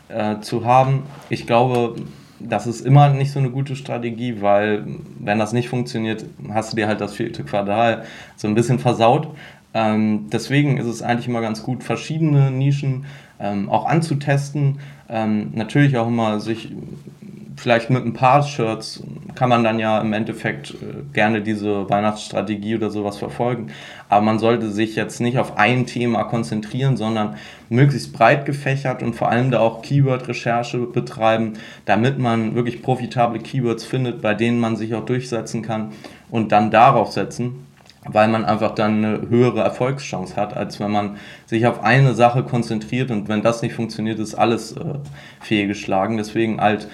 äh, 0.08 0.38
zu 0.40 0.64
haben. 0.64 1.02
Ich 1.28 1.46
glaube, 1.46 1.96
das 2.38 2.66
ist 2.66 2.86
immer 2.86 3.08
nicht 3.08 3.32
so 3.32 3.38
eine 3.38 3.50
gute 3.50 3.76
Strategie, 3.76 4.40
weil 4.40 4.86
wenn 5.18 5.38
das 5.38 5.52
nicht 5.52 5.68
funktioniert, 5.68 6.24
hast 6.52 6.72
du 6.72 6.76
dir 6.76 6.86
halt 6.86 7.00
das 7.00 7.14
vierte 7.14 7.42
Quartal 7.42 8.04
so 8.36 8.46
ein 8.46 8.54
bisschen 8.54 8.78
versaut. 8.78 9.28
Ähm, 9.74 10.28
deswegen 10.30 10.78
ist 10.78 10.86
es 10.86 11.02
eigentlich 11.02 11.28
immer 11.28 11.40
ganz 11.40 11.62
gut, 11.62 11.82
verschiedene 11.82 12.50
Nischen 12.50 13.04
ähm, 13.40 13.68
auch 13.68 13.86
anzutesten. 13.86 14.78
Ähm, 15.08 15.50
natürlich 15.54 15.96
auch 15.96 16.08
immer 16.08 16.40
sich 16.40 16.72
vielleicht 17.56 17.90
mit 17.90 18.04
ein 18.04 18.12
paar 18.12 18.42
Shirts 18.42 19.02
kann 19.34 19.48
man 19.48 19.64
dann 19.64 19.78
ja 19.78 20.00
im 20.00 20.12
Endeffekt 20.12 20.70
äh, 20.70 21.02
gerne 21.12 21.42
diese 21.42 21.88
Weihnachtsstrategie 21.88 22.76
oder 22.76 22.90
sowas 22.90 23.16
verfolgen. 23.16 23.68
Aber 24.08 24.22
man 24.22 24.38
sollte 24.38 24.70
sich 24.70 24.94
jetzt 24.94 25.20
nicht 25.20 25.38
auf 25.38 25.56
ein 25.56 25.86
Thema 25.86 26.24
konzentrieren, 26.24 26.96
sondern 26.96 27.36
möglichst 27.68 28.12
breit 28.12 28.44
gefächert 28.44 29.02
und 29.02 29.14
vor 29.14 29.28
allem 29.28 29.50
da 29.50 29.60
auch 29.60 29.82
Keyword-Recherche 29.82 30.78
betreiben, 30.78 31.54
damit 31.84 32.18
man 32.18 32.54
wirklich 32.54 32.82
profitable 32.82 33.40
Keywords 33.40 33.84
findet, 33.84 34.22
bei 34.22 34.34
denen 34.34 34.60
man 34.60 34.76
sich 34.76 34.94
auch 34.94 35.04
durchsetzen 35.04 35.62
kann 35.62 35.92
und 36.30 36.52
dann 36.52 36.70
darauf 36.70 37.12
setzen 37.12 37.66
weil 38.08 38.28
man 38.28 38.44
einfach 38.44 38.74
dann 38.74 39.04
eine 39.04 39.28
höhere 39.28 39.62
Erfolgschance 39.62 40.36
hat, 40.36 40.56
als 40.56 40.78
wenn 40.78 40.92
man 40.92 41.16
sich 41.46 41.66
auf 41.66 41.82
eine 41.82 42.14
Sache 42.14 42.44
konzentriert 42.44 43.10
und 43.10 43.28
wenn 43.28 43.42
das 43.42 43.62
nicht 43.62 43.74
funktioniert, 43.74 44.20
ist 44.20 44.36
alles 44.36 44.76
äh, 44.76 44.94
fehlgeschlagen. 45.40 46.16
Deswegen 46.16 46.60
halt 46.60 46.88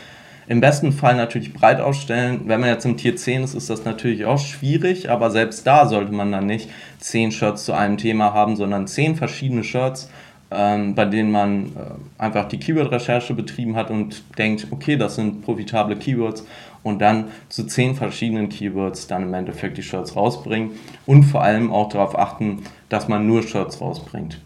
im 0.47 0.61
besten 0.61 0.93
Fall 0.93 1.17
natürlich 1.17 1.53
breit 1.53 1.81
ausstellen. 1.81 2.43
Wenn 2.47 2.61
man 2.61 2.69
jetzt 2.69 2.85
im 2.85 2.97
Tier 2.97 3.17
10 3.17 3.45
ist, 3.45 3.55
ist 3.55 3.71
das 3.71 3.85
natürlich 3.85 4.25
auch 4.25 4.39
schwierig, 4.39 5.11
aber 5.11 5.31
selbst 5.31 5.67
da 5.67 5.87
sollte 5.87 6.13
man 6.13 6.33
dann 6.33 6.47
nicht 6.47 6.69
10 6.99 7.33
Shirts 7.33 7.65
zu 7.65 7.73
einem 7.73 7.97
Thema 7.97 8.33
haben, 8.35 8.57
sondern 8.57 8.87
10 8.87 9.17
verschiedene 9.17 9.65
Shirts, 9.65 10.11
ähm, 10.51 10.95
bei 10.95 11.05
denen 11.05 11.31
man 11.31 11.67
äh, 11.67 12.23
einfach 12.23 12.49
die 12.49 12.59
Keyword-Recherche 12.59 13.35
betrieben 13.35 13.77
hat 13.77 13.91
und 13.91 14.23
denkt, 14.37 14.67
okay, 14.71 14.97
das 14.97 15.17
sind 15.17 15.43
profitable 15.43 15.97
Keywords 15.97 16.45
und 16.83 17.01
dann 17.01 17.29
zu 17.49 17.65
10 17.65 17.95
verschiedenen 17.95 18.49
Keywords 18.49 19.07
dann 19.07 19.23
im 19.23 19.35
Endeffekt 19.35 19.79
die 19.79 19.83
Shirts 19.83 20.17
rausbringen 20.17 20.73
und 21.07 21.25
vor 21.25 21.43
allem 21.43 21.73
auch 21.73 21.89
darauf 21.89 22.19
achten, 22.19 22.65
dass 22.89 23.09
man 23.09 23.27
nur 23.27 23.43
Shirts 23.43 23.81
rausbringt. 23.81 24.41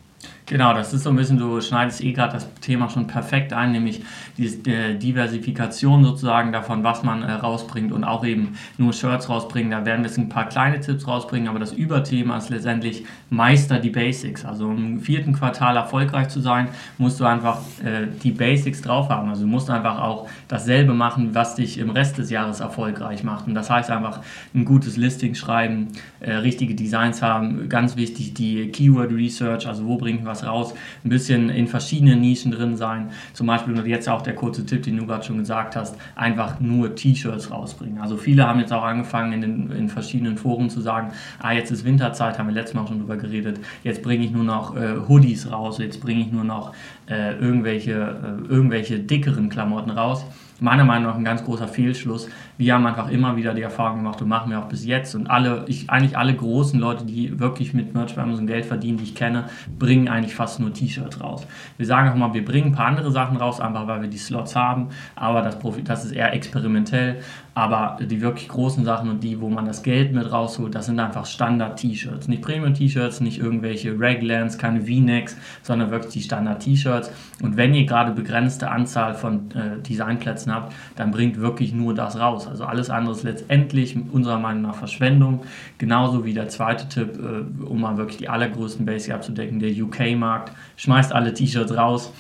Genau, 0.48 0.74
das 0.74 0.92
ist 0.92 1.02
so 1.02 1.10
ein 1.10 1.16
bisschen, 1.16 1.38
du 1.38 1.60
schneidest 1.60 2.04
eh 2.04 2.12
gerade 2.12 2.34
das 2.34 2.48
Thema 2.60 2.88
schon 2.88 3.08
perfekt 3.08 3.52
ein, 3.52 3.72
nämlich 3.72 4.02
die 4.38 4.46
äh, 4.70 4.94
Diversifikation 4.94 6.04
sozusagen 6.04 6.52
davon, 6.52 6.84
was 6.84 7.02
man 7.02 7.24
äh, 7.24 7.32
rausbringt 7.32 7.90
und 7.90 8.04
auch 8.04 8.24
eben 8.24 8.56
nur 8.78 8.92
Shirts 8.92 9.28
rausbringen. 9.28 9.72
Da 9.72 9.84
werden 9.84 10.02
wir 10.04 10.08
jetzt 10.08 10.18
ein 10.18 10.28
paar 10.28 10.48
kleine 10.48 10.78
Tipps 10.78 11.08
rausbringen, 11.08 11.48
aber 11.48 11.58
das 11.58 11.72
Überthema 11.72 12.36
ist 12.36 12.50
letztendlich 12.50 13.04
Meister 13.28 13.80
die 13.80 13.90
Basics. 13.90 14.44
Also 14.44 14.70
im 14.70 15.00
vierten 15.00 15.32
Quartal 15.32 15.76
erfolgreich 15.76 16.28
zu 16.28 16.40
sein, 16.40 16.68
musst 16.96 17.18
du 17.18 17.24
einfach 17.24 17.58
äh, 17.84 18.06
die 18.22 18.30
Basics 18.30 18.82
drauf 18.82 19.08
haben. 19.08 19.28
Also 19.28 19.42
du 19.42 19.48
musst 19.48 19.68
einfach 19.68 20.00
auch 20.00 20.28
dasselbe 20.46 20.94
machen, 20.94 21.34
was 21.34 21.56
dich 21.56 21.76
im 21.78 21.90
Rest 21.90 22.18
des 22.18 22.30
Jahres 22.30 22.60
erfolgreich 22.60 23.24
macht. 23.24 23.48
Und 23.48 23.56
das 23.56 23.68
heißt 23.68 23.90
einfach 23.90 24.20
ein 24.54 24.64
gutes 24.64 24.96
Listing 24.96 25.34
schreiben, 25.34 25.88
richtige 26.20 26.74
Designs 26.76 27.20
haben, 27.20 27.68
ganz 27.68 27.96
wichtig 27.96 28.34
die 28.34 28.68
Keyword 28.68 29.10
Research, 29.10 29.66
also 29.66 29.86
wo 29.86 29.96
bringt 29.96 30.24
was 30.24 30.35
was 30.36 30.46
raus, 30.46 30.74
ein 31.04 31.08
bisschen 31.08 31.50
in 31.50 31.66
verschiedenen 31.66 32.20
Nischen 32.20 32.52
drin 32.52 32.76
sein. 32.76 33.10
Zum 33.32 33.46
Beispiel, 33.46 33.86
jetzt 33.86 34.08
auch 34.08 34.22
der 34.22 34.34
kurze 34.34 34.64
Tipp, 34.66 34.82
den 34.82 34.96
du 34.96 35.06
gerade 35.06 35.24
schon 35.24 35.38
gesagt 35.38 35.76
hast, 35.76 35.96
einfach 36.14 36.60
nur 36.60 36.94
T-Shirts 36.94 37.50
rausbringen. 37.50 37.98
Also 38.00 38.16
viele 38.16 38.46
haben 38.46 38.60
jetzt 38.60 38.72
auch 38.72 38.84
angefangen 38.84 39.32
in, 39.32 39.40
den, 39.40 39.70
in 39.70 39.88
verschiedenen 39.88 40.36
Foren 40.36 40.70
zu 40.70 40.80
sagen, 40.80 41.12
ah, 41.38 41.52
jetzt 41.52 41.70
ist 41.70 41.84
Winterzeit, 41.84 42.38
haben 42.38 42.48
wir 42.48 42.54
letztes 42.54 42.74
Mal 42.74 42.86
schon 42.86 42.98
drüber 42.98 43.16
geredet, 43.16 43.60
jetzt 43.82 44.02
bringe 44.02 44.24
ich 44.24 44.30
nur 44.30 44.44
noch 44.44 44.76
äh, 44.76 44.96
Hoodies 45.08 45.50
raus, 45.50 45.78
jetzt 45.78 46.00
bringe 46.00 46.20
ich 46.20 46.32
nur 46.32 46.44
noch 46.44 46.72
äh, 47.08 47.36
irgendwelche, 47.38 47.92
äh, 47.92 48.52
irgendwelche 48.52 48.98
dickeren 48.98 49.48
Klamotten 49.48 49.90
raus. 49.90 50.24
meiner 50.60 50.84
Meinung 50.84 51.10
nach 51.10 51.16
ein 51.16 51.24
ganz 51.24 51.44
großer 51.44 51.68
Fehlschluss. 51.68 52.28
Wir 52.58 52.74
haben 52.74 52.86
einfach 52.86 53.08
immer 53.08 53.36
wieder 53.36 53.54
die 53.54 53.62
Erfahrung 53.62 53.98
gemacht 53.98 54.22
und 54.22 54.28
machen 54.28 54.50
wir 54.50 54.58
auch 54.58 54.68
bis 54.68 54.84
jetzt. 54.84 55.14
Und 55.14 55.28
alle, 55.28 55.64
ich, 55.68 55.90
eigentlich 55.90 56.16
alle 56.16 56.34
großen 56.34 56.80
Leute, 56.80 57.04
die 57.04 57.38
wirklich 57.38 57.74
mit 57.74 57.94
Merch 57.94 58.14
bei 58.14 58.22
Amazon 58.22 58.46
Geld 58.46 58.66
verdienen, 58.66 58.98
die 58.98 59.04
ich 59.04 59.14
kenne, 59.14 59.44
bringen 59.78 60.08
eigentlich 60.08 60.34
fast 60.34 60.60
nur 60.60 60.72
T-Shirts 60.72 61.20
raus. 61.20 61.46
Wir 61.76 61.86
sagen 61.86 62.10
auch 62.10 62.14
mal, 62.14 62.34
wir 62.34 62.44
bringen 62.44 62.68
ein 62.68 62.72
paar 62.72 62.86
andere 62.86 63.10
Sachen 63.10 63.36
raus, 63.36 63.60
einfach 63.60 63.86
weil 63.86 64.02
wir 64.02 64.08
die 64.08 64.18
Slots 64.18 64.56
haben, 64.56 64.88
aber 65.14 65.42
das, 65.42 65.58
das 65.84 66.04
ist 66.04 66.12
eher 66.12 66.32
experimentell. 66.32 67.20
Aber 67.56 67.96
die 68.02 68.20
wirklich 68.20 68.48
großen 68.48 68.84
Sachen 68.84 69.08
und 69.08 69.24
die, 69.24 69.40
wo 69.40 69.48
man 69.48 69.64
das 69.64 69.82
Geld 69.82 70.12
mit 70.12 70.30
rausholt, 70.30 70.74
das 70.74 70.86
sind 70.86 71.00
einfach 71.00 71.24
Standard-T-Shirts. 71.24 72.28
Nicht 72.28 72.42
Premium-T-Shirts, 72.42 73.22
nicht 73.22 73.38
irgendwelche 73.40 73.98
Raglans, 73.98 74.58
keine 74.58 74.82
V-Necks, 74.82 75.38
sondern 75.62 75.90
wirklich 75.90 76.12
die 76.12 76.20
Standard-T-Shirts. 76.20 77.10
Und 77.42 77.56
wenn 77.56 77.72
ihr 77.72 77.86
gerade 77.86 78.12
begrenzte 78.12 78.70
Anzahl 78.70 79.14
von 79.14 79.50
äh, 79.52 79.80
Designplätzen 79.80 80.54
habt, 80.54 80.74
dann 80.96 81.10
bringt 81.10 81.40
wirklich 81.40 81.72
nur 81.72 81.94
das 81.94 82.20
raus. 82.20 82.45
Also 82.48 82.64
alles 82.64 82.90
andere 82.90 83.14
ist 83.14 83.22
letztendlich 83.22 83.96
unserer 84.12 84.38
Meinung 84.38 84.62
nach 84.62 84.74
Verschwendung. 84.74 85.42
Genauso 85.78 86.24
wie 86.24 86.34
der 86.34 86.48
zweite 86.48 86.88
Tipp, 86.88 87.18
äh, 87.18 87.64
um 87.64 87.80
mal 87.80 87.96
wirklich 87.96 88.18
die 88.18 88.28
allergrößten 88.28 88.84
Basics 88.84 89.14
abzudecken, 89.14 89.60
der 89.60 89.70
UK-Markt. 89.70 90.52
Schmeißt 90.76 91.12
alle 91.12 91.32
T-Shirts 91.32 91.76
raus 91.76 92.12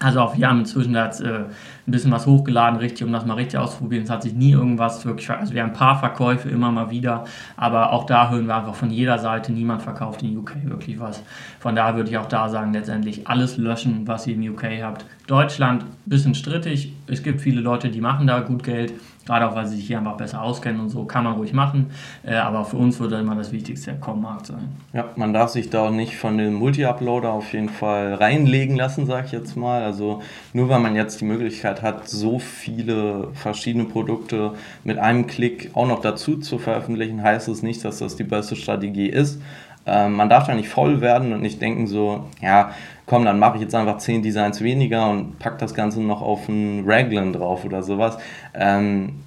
also 0.00 0.20
auch 0.20 0.36
wir 0.36 0.46
haben 0.48 0.60
inzwischen 0.60 0.92
da 0.92 1.06
jetzt, 1.06 1.22
äh, 1.22 1.44
ein 1.44 1.90
bisschen 1.90 2.12
was 2.12 2.26
hochgeladen, 2.26 2.78
richtig, 2.78 3.06
um 3.06 3.12
das 3.12 3.24
mal 3.24 3.34
richtig 3.34 3.58
auszuprobieren. 3.58 4.04
Es 4.04 4.10
hat 4.10 4.22
sich 4.22 4.34
nie 4.34 4.52
irgendwas 4.52 5.06
wirklich, 5.06 5.30
also 5.30 5.54
wir 5.54 5.62
haben 5.62 5.70
ein 5.70 5.76
paar 5.76 5.98
Verkäufe 5.98 6.50
immer 6.50 6.70
mal 6.70 6.90
wieder, 6.90 7.24
aber 7.56 7.92
auch 7.92 8.04
da 8.04 8.28
hören 8.28 8.46
wir 8.46 8.56
einfach 8.56 8.74
von 8.74 8.90
jeder 8.90 9.18
Seite, 9.18 9.52
niemand 9.52 9.82
verkauft 9.82 10.22
in 10.22 10.36
UK 10.36 10.56
wirklich 10.64 11.00
was. 11.00 11.22
Von 11.60 11.76
daher 11.76 11.96
würde 11.96 12.10
ich 12.10 12.18
auch 12.18 12.26
da 12.26 12.48
sagen, 12.48 12.74
letztendlich 12.74 13.26
alles 13.26 13.56
löschen, 13.56 14.06
was 14.06 14.26
ihr 14.26 14.34
in 14.34 14.46
UK 14.50 14.64
habt. 14.82 15.06
Deutschland, 15.26 15.86
bisschen 16.04 16.34
strittig. 16.34 16.92
Es 17.06 17.22
gibt 17.22 17.40
viele 17.40 17.62
Leute, 17.62 17.88
die 17.88 18.00
machen 18.00 18.26
da 18.26 18.40
gut 18.40 18.64
Geld. 18.64 18.92
Gerade 19.26 19.48
auch, 19.48 19.56
weil 19.56 19.66
sie 19.66 19.76
sich 19.76 19.88
hier 19.88 19.98
einfach 19.98 20.16
besser 20.16 20.40
auskennen 20.40 20.80
und 20.80 20.88
so, 20.88 21.04
kann 21.04 21.24
man 21.24 21.34
ruhig 21.34 21.52
machen. 21.52 21.90
Äh, 22.24 22.36
aber 22.36 22.64
für 22.64 22.76
uns 22.76 23.00
würde 23.00 23.16
immer 23.16 23.34
das 23.34 23.50
Wichtigste 23.50 23.90
der 23.90 24.00
Com-Markt 24.00 24.46
sein. 24.46 24.68
Ja, 24.92 25.06
man 25.16 25.32
darf 25.32 25.50
sich 25.50 25.68
da 25.68 25.88
auch 25.88 25.90
nicht 25.90 26.16
von 26.16 26.38
dem 26.38 26.54
Multi-Uploader 26.54 27.32
auf 27.32 27.52
jeden 27.52 27.68
Fall 27.68 28.14
reinlegen 28.14 28.76
lassen, 28.76 29.06
sage 29.06 29.26
ich 29.26 29.32
jetzt 29.32 29.56
mal. 29.56 29.82
Also 29.82 30.22
nur 30.52 30.68
weil 30.68 30.78
man 30.78 30.94
jetzt 30.94 31.20
die 31.20 31.24
Möglichkeit 31.24 31.82
hat, 31.82 32.08
so 32.08 32.38
viele 32.38 33.28
verschiedene 33.34 33.86
Produkte 33.86 34.52
mit 34.84 34.98
einem 34.98 35.26
Klick 35.26 35.70
auch 35.74 35.88
noch 35.88 36.00
dazu 36.00 36.36
zu 36.38 36.58
veröffentlichen, 36.58 37.22
heißt 37.22 37.48
es 37.48 37.62
nicht, 37.62 37.84
dass 37.84 37.98
das 37.98 38.14
die 38.14 38.24
beste 38.24 38.54
Strategie 38.54 39.08
ist. 39.08 39.40
Ähm, 39.86 40.14
man 40.14 40.28
darf 40.28 40.46
da 40.46 40.54
nicht 40.54 40.68
voll 40.68 41.00
werden 41.00 41.32
und 41.32 41.42
nicht 41.42 41.60
denken 41.60 41.86
so, 41.86 42.24
ja, 42.42 42.72
komm, 43.06 43.24
dann 43.24 43.38
mache 43.38 43.56
ich 43.56 43.62
jetzt 43.62 43.74
einfach 43.74 43.98
10 43.98 44.22
Designs 44.22 44.60
weniger 44.60 45.08
und 45.08 45.38
pack 45.38 45.58
das 45.58 45.74
Ganze 45.74 46.02
noch 46.02 46.22
auf 46.22 46.48
einen 46.48 46.84
Raglan 46.86 47.32
drauf 47.32 47.64
oder 47.64 47.82
sowas. 47.82 48.18
Ähm, 48.54 49.20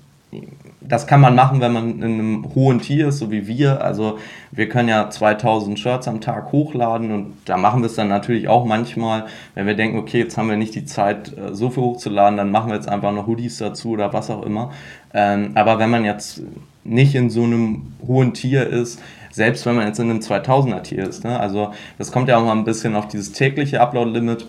das 0.81 1.07
kann 1.07 1.21
man 1.21 1.35
machen, 1.35 1.59
wenn 1.59 1.73
man 1.73 2.01
in 2.01 2.03
einem 2.03 2.55
hohen 2.55 2.79
Tier 2.79 3.07
ist, 3.07 3.19
so 3.19 3.31
wie 3.31 3.47
wir. 3.47 3.83
Also 3.83 4.19
wir 4.51 4.69
können 4.69 4.89
ja 4.89 5.09
2000 5.09 5.79
Shirts 5.79 6.07
am 6.07 6.21
Tag 6.21 6.51
hochladen 6.51 7.11
und 7.11 7.33
da 7.45 7.57
machen 7.57 7.81
wir 7.81 7.87
es 7.87 7.95
dann 7.95 8.09
natürlich 8.09 8.47
auch 8.47 8.65
manchmal, 8.65 9.25
wenn 9.55 9.65
wir 9.65 9.75
denken, 9.75 9.97
okay, 9.97 10.19
jetzt 10.19 10.37
haben 10.37 10.49
wir 10.49 10.57
nicht 10.57 10.75
die 10.75 10.85
Zeit, 10.85 11.35
äh, 11.37 11.53
so 11.53 11.69
viel 11.69 11.83
hochzuladen, 11.83 12.37
dann 12.37 12.51
machen 12.51 12.69
wir 12.69 12.75
jetzt 12.75 12.89
einfach 12.89 13.11
noch 13.11 13.27
Hoodies 13.27 13.57
dazu 13.57 13.91
oder 13.91 14.13
was 14.13 14.29
auch 14.29 14.43
immer. 14.43 14.71
Ähm, 15.13 15.51
aber 15.55 15.79
wenn 15.79 15.89
man 15.89 16.05
jetzt 16.05 16.41
nicht 16.83 17.15
in 17.15 17.29
so 17.29 17.43
einem 17.43 17.93
hohen 18.07 18.33
Tier 18.33 18.67
ist, 18.67 19.01
selbst 19.31 19.65
wenn 19.65 19.75
man 19.75 19.88
jetzt 19.88 20.00
in 20.00 20.09
einem 20.09 20.19
2000er 20.19 20.81
Tier 20.81 21.07
ist. 21.07 21.24
Ne? 21.24 21.39
Also 21.39 21.74
das 21.98 22.12
kommt 22.12 22.29
ja 22.29 22.38
auch 22.38 22.45
mal 22.45 22.53
ein 22.53 22.65
bisschen 22.65 22.95
auf 22.95 23.07
dieses 23.07 23.31
tägliche 23.31 23.81
Upload-Limit 23.81 24.45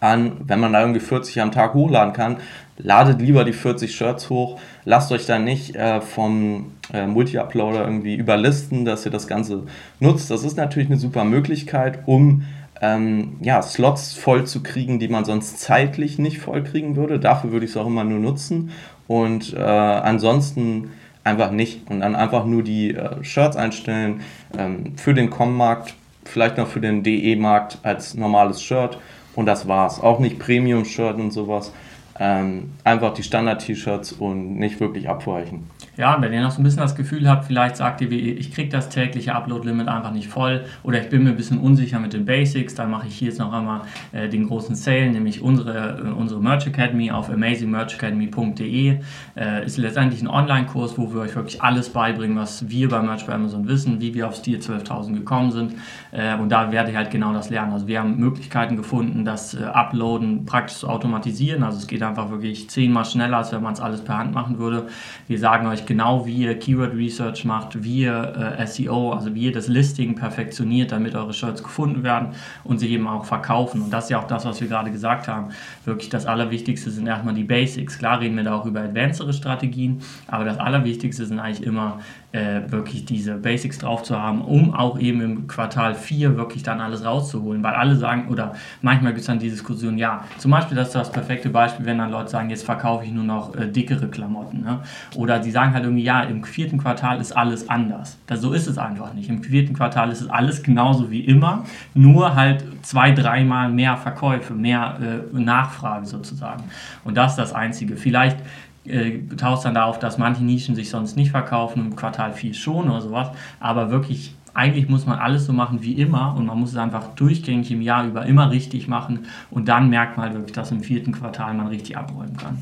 an. 0.00 0.32
Wenn 0.44 0.60
man 0.60 0.72
da 0.72 0.80
irgendwie 0.80 1.00
40 1.00 1.40
am 1.40 1.52
Tag 1.52 1.74
hochladen 1.74 2.12
kann, 2.12 2.38
ladet 2.76 3.20
lieber 3.20 3.44
die 3.44 3.52
40 3.52 3.94
Shirts 3.94 4.30
hoch. 4.30 4.58
Lasst 4.84 5.12
euch 5.12 5.26
da 5.26 5.38
nicht 5.38 5.76
äh, 5.76 6.00
vom 6.00 6.72
äh, 6.92 7.06
Multi-Uploader 7.06 7.84
irgendwie 7.84 8.16
überlisten, 8.16 8.84
dass 8.84 9.04
ihr 9.06 9.12
das 9.12 9.28
Ganze 9.28 9.64
nutzt. 10.00 10.30
Das 10.30 10.44
ist 10.44 10.56
natürlich 10.56 10.88
eine 10.88 10.98
super 10.98 11.24
Möglichkeit, 11.24 12.00
um 12.06 12.44
ähm, 12.80 13.36
ja, 13.40 13.62
Slots 13.62 14.14
voll 14.14 14.44
zu 14.44 14.62
kriegen, 14.62 14.98
die 14.98 15.08
man 15.08 15.24
sonst 15.24 15.60
zeitlich 15.60 16.18
nicht 16.18 16.38
voll 16.40 16.64
kriegen 16.64 16.96
würde. 16.96 17.20
Dafür 17.20 17.52
würde 17.52 17.64
ich 17.64 17.70
es 17.70 17.76
auch 17.76 17.86
immer 17.86 18.04
nur 18.04 18.18
nutzen. 18.18 18.72
Und 19.06 19.54
äh, 19.54 19.60
ansonsten 19.60 20.90
einfach 21.24 21.50
nicht. 21.50 21.88
Und 21.90 22.00
dann 22.00 22.14
einfach 22.14 22.44
nur 22.44 22.62
die 22.62 22.94
äh, 22.94 23.22
Shirts 23.22 23.56
einstellen 23.56 24.22
ähm, 24.58 24.96
für 24.96 25.14
den 25.14 25.30
Com-Markt, 25.30 25.94
vielleicht 26.24 26.56
noch 26.56 26.68
für 26.68 26.80
den 26.80 27.02
DE-Markt 27.02 27.78
als 27.82 28.14
normales 28.14 28.62
Shirt 28.62 28.98
und 29.34 29.46
das 29.46 29.66
war's. 29.68 30.00
Auch 30.00 30.18
nicht 30.18 30.38
Premium-Shirt 30.38 31.16
und 31.16 31.30
sowas. 31.32 31.72
Ähm, 32.18 32.72
einfach 32.84 33.14
die 33.14 33.22
Standard-T-Shirts 33.22 34.12
und 34.12 34.56
nicht 34.58 34.80
wirklich 34.80 35.08
abweichen. 35.08 35.70
Ja, 35.98 36.16
wenn 36.22 36.32
ihr 36.32 36.40
noch 36.40 36.50
so 36.50 36.62
ein 36.62 36.64
bisschen 36.64 36.80
das 36.80 36.94
Gefühl 36.94 37.28
habt, 37.28 37.44
vielleicht 37.44 37.76
sagt 37.76 38.00
ihr, 38.00 38.10
ich 38.10 38.54
kriege 38.54 38.70
das 38.70 38.88
tägliche 38.88 39.34
Upload-Limit 39.34 39.88
einfach 39.88 40.10
nicht 40.10 40.26
voll 40.26 40.64
oder 40.84 40.98
ich 41.02 41.10
bin 41.10 41.22
mir 41.22 41.30
ein 41.30 41.36
bisschen 41.36 41.58
unsicher 41.58 41.98
mit 41.98 42.14
den 42.14 42.24
Basics, 42.24 42.74
dann 42.74 42.90
mache 42.90 43.08
ich 43.08 43.14
hier 43.16 43.28
jetzt 43.28 43.38
noch 43.38 43.52
einmal 43.52 43.82
äh, 44.12 44.26
den 44.26 44.46
großen 44.46 44.74
Sale, 44.74 45.10
nämlich 45.10 45.42
unsere, 45.42 45.98
äh, 46.02 46.10
unsere 46.12 46.40
Merch 46.40 46.66
Academy 46.66 47.10
auf 47.10 47.28
amazingmerchacademy.de. 47.28 49.00
Äh, 49.36 49.66
ist 49.66 49.76
letztendlich 49.76 50.22
ein 50.22 50.28
Online-Kurs, 50.28 50.96
wo 50.96 51.12
wir 51.12 51.20
euch 51.20 51.36
wirklich 51.36 51.60
alles 51.60 51.90
beibringen, 51.90 52.38
was 52.38 52.70
wir 52.70 52.88
bei 52.88 53.02
Merch 53.02 53.26
bei 53.26 53.34
Amazon 53.34 53.68
wissen, 53.68 54.00
wie 54.00 54.14
wir 54.14 54.28
auf 54.28 54.36
Stil 54.36 54.60
12.000 54.60 55.12
gekommen 55.12 55.52
sind 55.52 55.74
äh, 56.10 56.34
und 56.38 56.48
da 56.48 56.72
werde 56.72 56.90
ich 56.90 56.96
halt 56.96 57.10
genau 57.10 57.34
das 57.34 57.50
lernen. 57.50 57.72
Also 57.74 57.86
wir 57.86 58.00
haben 58.00 58.16
Möglichkeiten 58.16 58.78
gefunden, 58.78 59.26
das 59.26 59.52
äh, 59.52 59.64
Uploaden 59.64 60.46
praktisch 60.46 60.78
zu 60.78 60.88
automatisieren, 60.88 61.62
also 61.62 61.76
es 61.76 61.86
geht 61.86 62.02
einfach 62.02 62.30
wirklich 62.30 62.70
zehnmal 62.70 63.04
schneller, 63.04 63.36
als 63.36 63.52
wenn 63.52 63.62
man 63.62 63.74
es 63.74 63.80
alles 63.80 64.00
per 64.02 64.16
Hand 64.16 64.32
machen 64.32 64.58
würde. 64.58 64.86
Wir 65.28 65.38
sagen 65.38 65.66
euch 65.66 65.81
genau, 65.86 66.26
wie 66.26 66.36
ihr 66.38 66.58
Keyword 66.58 66.94
Research 66.94 67.44
macht, 67.44 67.82
wie 67.82 68.00
ihr 68.00 68.56
äh, 68.58 68.66
SEO, 68.66 69.12
also 69.12 69.34
wie 69.34 69.44
ihr 69.44 69.52
das 69.52 69.68
Listing 69.68 70.14
perfektioniert, 70.14 70.92
damit 70.92 71.14
eure 71.14 71.32
Shirts 71.32 71.62
gefunden 71.62 72.02
werden 72.02 72.28
und 72.64 72.78
sie 72.78 72.90
eben 72.90 73.06
auch 73.06 73.24
verkaufen. 73.24 73.82
Und 73.82 73.90
das 73.90 74.04
ist 74.04 74.10
ja 74.10 74.20
auch 74.20 74.26
das, 74.26 74.44
was 74.44 74.60
wir 74.60 74.68
gerade 74.68 74.90
gesagt 74.90 75.28
haben. 75.28 75.50
Wirklich 75.84 76.10
das 76.10 76.26
Allerwichtigste 76.26 76.90
sind 76.90 77.06
erstmal 77.06 77.34
die 77.34 77.44
Basics. 77.44 77.98
Klar 77.98 78.20
reden 78.20 78.36
wir 78.36 78.44
da 78.44 78.54
auch 78.54 78.66
über 78.66 78.80
advancedere 78.80 79.32
Strategien, 79.32 80.00
aber 80.26 80.44
das 80.44 80.58
Allerwichtigste 80.58 81.26
sind 81.26 81.38
eigentlich 81.38 81.66
immer 81.66 82.00
äh, 82.32 82.62
wirklich 82.70 83.04
diese 83.04 83.34
Basics 83.34 83.78
drauf 83.78 84.02
zu 84.02 84.18
haben, 84.18 84.40
um 84.40 84.74
auch 84.74 84.98
eben 84.98 85.20
im 85.20 85.46
Quartal 85.46 85.94
4 85.94 86.36
wirklich 86.36 86.62
dann 86.62 86.80
alles 86.80 87.04
rauszuholen. 87.04 87.62
Weil 87.62 87.74
alle 87.74 87.94
sagen, 87.96 88.28
oder 88.28 88.54
manchmal 88.80 89.12
gibt 89.12 89.20
es 89.20 89.26
dann 89.26 89.38
die 89.38 89.50
Diskussion, 89.50 89.98
ja, 89.98 90.24
zum 90.38 90.50
Beispiel, 90.50 90.76
das 90.76 90.88
ist 90.88 90.94
das 90.94 91.12
perfekte 91.12 91.50
Beispiel, 91.50 91.84
wenn 91.84 91.98
dann 91.98 92.10
Leute 92.10 92.30
sagen, 92.30 92.48
jetzt 92.48 92.64
verkaufe 92.64 93.04
ich 93.04 93.12
nur 93.12 93.24
noch 93.24 93.54
äh, 93.54 93.68
dickere 93.68 94.08
Klamotten. 94.08 94.62
Ne? 94.62 94.80
Oder 95.14 95.38
die 95.38 95.50
sagen 95.50 95.74
halt 95.74 95.84
irgendwie, 95.84 96.04
ja, 96.04 96.22
im 96.22 96.42
vierten 96.42 96.78
Quartal 96.78 97.20
ist 97.20 97.32
alles 97.32 97.68
anders. 97.68 98.18
Das, 98.26 98.40
so 98.40 98.52
ist 98.52 98.66
es 98.66 98.78
einfach 98.78 99.12
nicht. 99.12 99.28
Im 99.28 99.42
vierten 99.42 99.74
Quartal 99.74 100.10
ist 100.10 100.22
es 100.22 100.30
alles 100.30 100.62
genauso 100.62 101.10
wie 101.10 101.20
immer, 101.20 101.64
nur 101.92 102.34
halt 102.34 102.64
zwei, 102.82 103.12
dreimal 103.12 103.68
mehr 103.68 103.98
Verkäufe, 103.98 104.54
mehr 104.54 104.98
äh, 105.34 105.38
Nachfrage 105.38 106.06
sozusagen. 106.06 106.64
Und 107.04 107.16
das 107.16 107.32
ist 107.32 107.36
das 107.38 107.52
Einzige. 107.52 107.96
Vielleicht 107.96 108.38
äh, 108.84 109.18
tauchst 109.36 109.64
dann 109.64 109.74
da 109.74 109.84
auf, 109.84 109.98
dass 109.98 110.18
manche 110.18 110.44
Nischen 110.44 110.74
sich 110.74 110.90
sonst 110.90 111.16
nicht 111.16 111.30
verkaufen, 111.30 111.86
im 111.86 111.96
Quartal 111.96 112.32
4 112.32 112.54
schon 112.54 112.90
oder 112.90 113.00
sowas, 113.00 113.30
aber 113.60 113.90
wirklich 113.90 114.34
eigentlich 114.54 114.88
muss 114.88 115.06
man 115.06 115.18
alles 115.18 115.46
so 115.46 115.52
machen 115.52 115.82
wie 115.82 115.94
immer 115.94 116.34
und 116.36 116.46
man 116.46 116.58
muss 116.58 116.70
es 116.70 116.76
einfach 116.76 117.14
durchgängig 117.14 117.70
im 117.70 117.80
Jahr 117.80 118.06
über 118.06 118.26
immer 118.26 118.50
richtig 118.50 118.88
machen 118.88 119.26
und 119.50 119.68
dann 119.68 119.88
merkt 119.88 120.16
man 120.16 120.26
halt 120.26 120.34
wirklich, 120.34 120.52
dass 120.52 120.70
im 120.70 120.80
vierten 120.80 121.12
Quartal 121.12 121.54
man 121.54 121.68
richtig 121.68 121.96
abräumen 121.96 122.36
kann. 122.36 122.58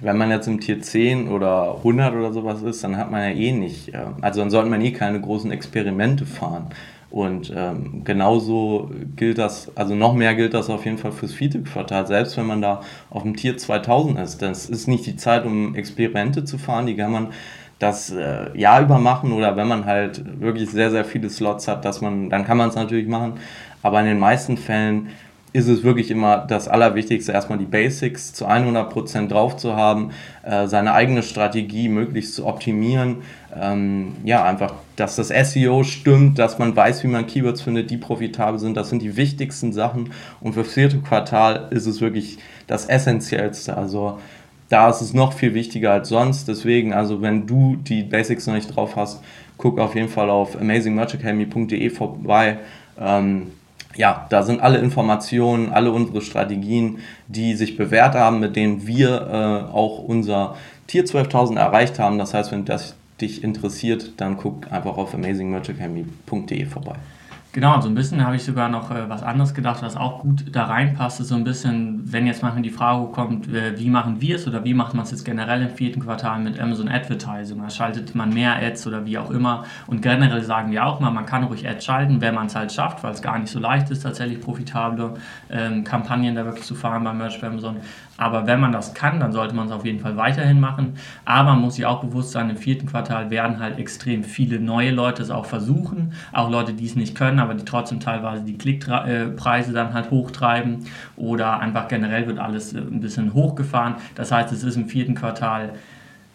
Wenn 0.00 0.16
man 0.16 0.30
jetzt 0.30 0.46
im 0.46 0.60
Tier 0.60 0.80
10 0.80 1.28
oder 1.28 1.76
100 1.78 2.14
oder 2.14 2.32
sowas 2.32 2.62
ist, 2.62 2.84
dann 2.84 2.96
hat 2.96 3.10
man 3.10 3.20
ja 3.20 3.30
eh 3.30 3.52
nicht, 3.52 3.94
äh, 3.94 4.06
also 4.20 4.40
dann 4.40 4.50
sollte 4.50 4.70
man 4.70 4.80
eh 4.80 4.92
keine 4.92 5.20
großen 5.20 5.50
Experimente 5.50 6.24
fahren. 6.24 6.68
Und 7.10 7.52
ähm, 7.56 8.02
genauso 8.04 8.90
gilt 9.16 9.38
das, 9.38 9.72
also 9.74 9.94
noch 9.94 10.14
mehr 10.14 10.34
gilt 10.34 10.52
das 10.52 10.68
auf 10.68 10.84
jeden 10.84 10.98
Fall 10.98 11.12
fürs 11.12 11.32
vierte 11.32 11.62
Quartal. 11.62 12.06
Selbst 12.06 12.36
wenn 12.36 12.46
man 12.46 12.60
da 12.60 12.82
auf 13.08 13.22
dem 13.22 13.34
Tier 13.34 13.56
2000 13.56 14.18
ist, 14.18 14.42
das 14.42 14.68
ist 14.68 14.88
nicht 14.88 15.06
die 15.06 15.16
Zeit, 15.16 15.46
um 15.46 15.74
Experimente 15.74 16.44
zu 16.44 16.58
fahren, 16.58 16.86
die 16.86 16.96
kann 16.96 17.12
man 17.12 17.28
das 17.78 18.10
äh, 18.10 18.56
Jahr 18.58 18.82
über 18.82 18.98
machen 18.98 19.32
oder 19.32 19.56
wenn 19.56 19.68
man 19.68 19.86
halt 19.86 20.40
wirklich 20.40 20.70
sehr, 20.70 20.90
sehr 20.90 21.04
viele 21.04 21.30
Slots 21.30 21.68
hat, 21.68 21.84
dass 21.84 22.00
man, 22.00 22.28
dann 22.28 22.44
kann 22.44 22.58
man 22.58 22.68
es 22.68 22.74
natürlich 22.74 23.08
machen. 23.08 23.34
Aber 23.82 24.00
in 24.00 24.06
den 24.06 24.18
meisten 24.18 24.56
Fällen 24.56 25.08
ist 25.52 25.68
es 25.68 25.82
wirklich 25.82 26.10
immer 26.10 26.38
das 26.38 26.68
Allerwichtigste, 26.68 27.32
erstmal 27.32 27.58
die 27.58 27.64
Basics 27.64 28.34
zu 28.34 28.46
100% 28.46 29.28
drauf 29.28 29.56
zu 29.56 29.74
haben, 29.76 30.10
äh, 30.42 30.66
seine 30.66 30.92
eigene 30.92 31.22
Strategie 31.22 31.88
möglichst 31.88 32.34
zu 32.34 32.46
optimieren. 32.46 33.18
Ähm, 33.58 34.16
ja, 34.24 34.44
einfach, 34.44 34.74
dass 34.96 35.16
das 35.16 35.28
SEO 35.28 35.84
stimmt, 35.84 36.38
dass 36.38 36.58
man 36.58 36.76
weiß, 36.76 37.02
wie 37.02 37.08
man 37.08 37.26
Keywords 37.26 37.62
findet, 37.62 37.90
die 37.90 37.96
profitabel 37.96 38.58
sind. 38.58 38.76
Das 38.76 38.90
sind 38.90 39.00
die 39.00 39.16
wichtigsten 39.16 39.72
Sachen. 39.72 40.10
Und 40.40 40.52
für 40.52 40.62
das 40.62 40.72
vierte 40.72 40.98
Quartal 40.98 41.68
ist 41.70 41.86
es 41.86 42.00
wirklich 42.00 42.38
das 42.66 42.86
Essentiellste. 42.86 43.76
Also 43.76 44.18
da 44.68 44.90
ist 44.90 45.00
es 45.00 45.14
noch 45.14 45.32
viel 45.32 45.54
wichtiger 45.54 45.92
als 45.92 46.10
sonst. 46.10 46.46
Deswegen, 46.46 46.92
also 46.92 47.22
wenn 47.22 47.46
du 47.46 47.76
die 47.76 48.02
Basics 48.02 48.46
noch 48.46 48.54
nicht 48.54 48.76
drauf 48.76 48.96
hast, 48.96 49.22
guck 49.56 49.78
auf 49.78 49.94
jeden 49.94 50.10
Fall 50.10 50.28
auf 50.28 50.60
amazingmerchacademy.de 50.60 51.88
vorbei. 51.88 52.58
Ähm, 53.00 53.48
ja, 53.98 54.26
da 54.30 54.44
sind 54.44 54.60
alle 54.60 54.78
Informationen, 54.78 55.72
alle 55.72 55.90
unsere 55.90 56.22
Strategien, 56.22 57.00
die 57.26 57.54
sich 57.54 57.76
bewährt 57.76 58.14
haben, 58.14 58.38
mit 58.38 58.54
denen 58.54 58.86
wir 58.86 59.10
äh, 59.10 59.74
auch 59.74 59.98
unser 59.98 60.54
Tier 60.86 61.04
12.000 61.04 61.58
erreicht 61.58 61.98
haben. 61.98 62.16
Das 62.16 62.32
heißt, 62.32 62.52
wenn 62.52 62.64
das 62.64 62.94
dich 63.20 63.42
interessiert, 63.42 64.12
dann 64.18 64.36
guck 64.36 64.72
einfach 64.72 64.96
auf 64.96 65.14
amazingmerchacademy.de 65.14 66.64
vorbei. 66.66 66.94
Genau, 67.52 67.80
so 67.80 67.88
ein 67.88 67.94
bisschen 67.94 68.22
habe 68.26 68.36
ich 68.36 68.44
sogar 68.44 68.68
noch 68.68 68.90
äh, 68.90 69.08
was 69.08 69.22
anderes 69.22 69.54
gedacht, 69.54 69.82
was 69.82 69.96
auch 69.96 70.20
gut 70.20 70.54
da 70.54 70.64
reinpasst, 70.64 71.24
so 71.24 71.34
ein 71.34 71.44
bisschen, 71.44 72.02
wenn 72.12 72.26
jetzt 72.26 72.42
manchmal 72.42 72.62
die 72.62 72.68
Frage 72.68 73.06
kommt, 73.10 73.48
äh, 73.48 73.78
wie 73.78 73.88
machen 73.88 74.20
wir 74.20 74.36
es 74.36 74.46
oder 74.46 74.64
wie 74.64 74.74
macht 74.74 74.92
man 74.92 75.04
es 75.04 75.12
jetzt 75.12 75.24
generell 75.24 75.62
im 75.62 75.70
vierten 75.70 76.00
Quartal 76.00 76.40
mit 76.40 76.60
Amazon 76.60 76.90
Advertising? 76.90 77.58
Da 77.62 77.70
schaltet 77.70 78.14
man 78.14 78.34
mehr 78.34 78.56
Ads 78.56 78.86
oder 78.86 79.06
wie 79.06 79.16
auch 79.16 79.30
immer. 79.30 79.64
Und 79.86 80.02
generell 80.02 80.42
sagen 80.42 80.72
wir 80.72 80.84
auch 80.84 81.00
mal, 81.00 81.10
man 81.10 81.24
kann 81.24 81.42
ruhig 81.44 81.66
Ads 81.66 81.86
schalten, 81.86 82.20
wenn 82.20 82.34
man 82.34 82.48
es 82.48 82.54
halt 82.54 82.70
schafft, 82.70 83.02
weil 83.02 83.12
es 83.12 83.22
gar 83.22 83.38
nicht 83.38 83.50
so 83.50 83.58
leicht 83.58 83.90
ist, 83.90 84.02
tatsächlich 84.02 84.42
profitable 84.42 85.14
ähm, 85.48 85.84
Kampagnen 85.84 86.34
da 86.34 86.44
wirklich 86.44 86.66
zu 86.66 86.74
fahren 86.74 87.02
beim 87.02 87.16
Merch 87.16 87.40
bei 87.40 87.46
Amazon. 87.46 87.76
Aber 88.18 88.48
wenn 88.48 88.60
man 88.60 88.72
das 88.72 88.94
kann, 88.94 89.20
dann 89.20 89.32
sollte 89.32 89.54
man 89.54 89.66
es 89.66 89.72
auf 89.72 89.84
jeden 89.86 90.00
Fall 90.00 90.16
weiterhin 90.16 90.58
machen. 90.58 90.94
Aber 91.24 91.52
man 91.52 91.60
muss 91.60 91.76
sich 91.76 91.86
auch 91.86 92.00
bewusst 92.02 92.32
sein, 92.32 92.50
im 92.50 92.56
vierten 92.56 92.86
Quartal 92.86 93.30
werden 93.30 93.60
halt 93.60 93.78
extrem 93.78 94.24
viele 94.24 94.58
neue 94.58 94.90
Leute 94.90 95.22
es 95.22 95.30
auch 95.30 95.46
versuchen. 95.46 96.12
Auch 96.32 96.50
Leute, 96.50 96.72
die 96.72 96.84
es 96.84 96.96
nicht 96.96 97.14
können, 97.14 97.37
aber 97.38 97.54
die 97.54 97.64
trotzdem 97.64 98.00
teilweise 98.00 98.44
die 98.44 98.58
Klickpreise 98.58 99.72
dann 99.72 99.94
halt 99.94 100.10
hochtreiben. 100.10 100.84
Oder 101.16 101.60
einfach 101.60 101.88
generell 101.88 102.26
wird 102.26 102.38
alles 102.38 102.72
äh, 102.72 102.78
ein 102.78 103.00
bisschen 103.00 103.34
hochgefahren. 103.34 103.96
Das 104.14 104.32
heißt, 104.32 104.52
es 104.52 104.62
ist 104.62 104.76
im 104.76 104.88
vierten 104.88 105.14
Quartal 105.14 105.70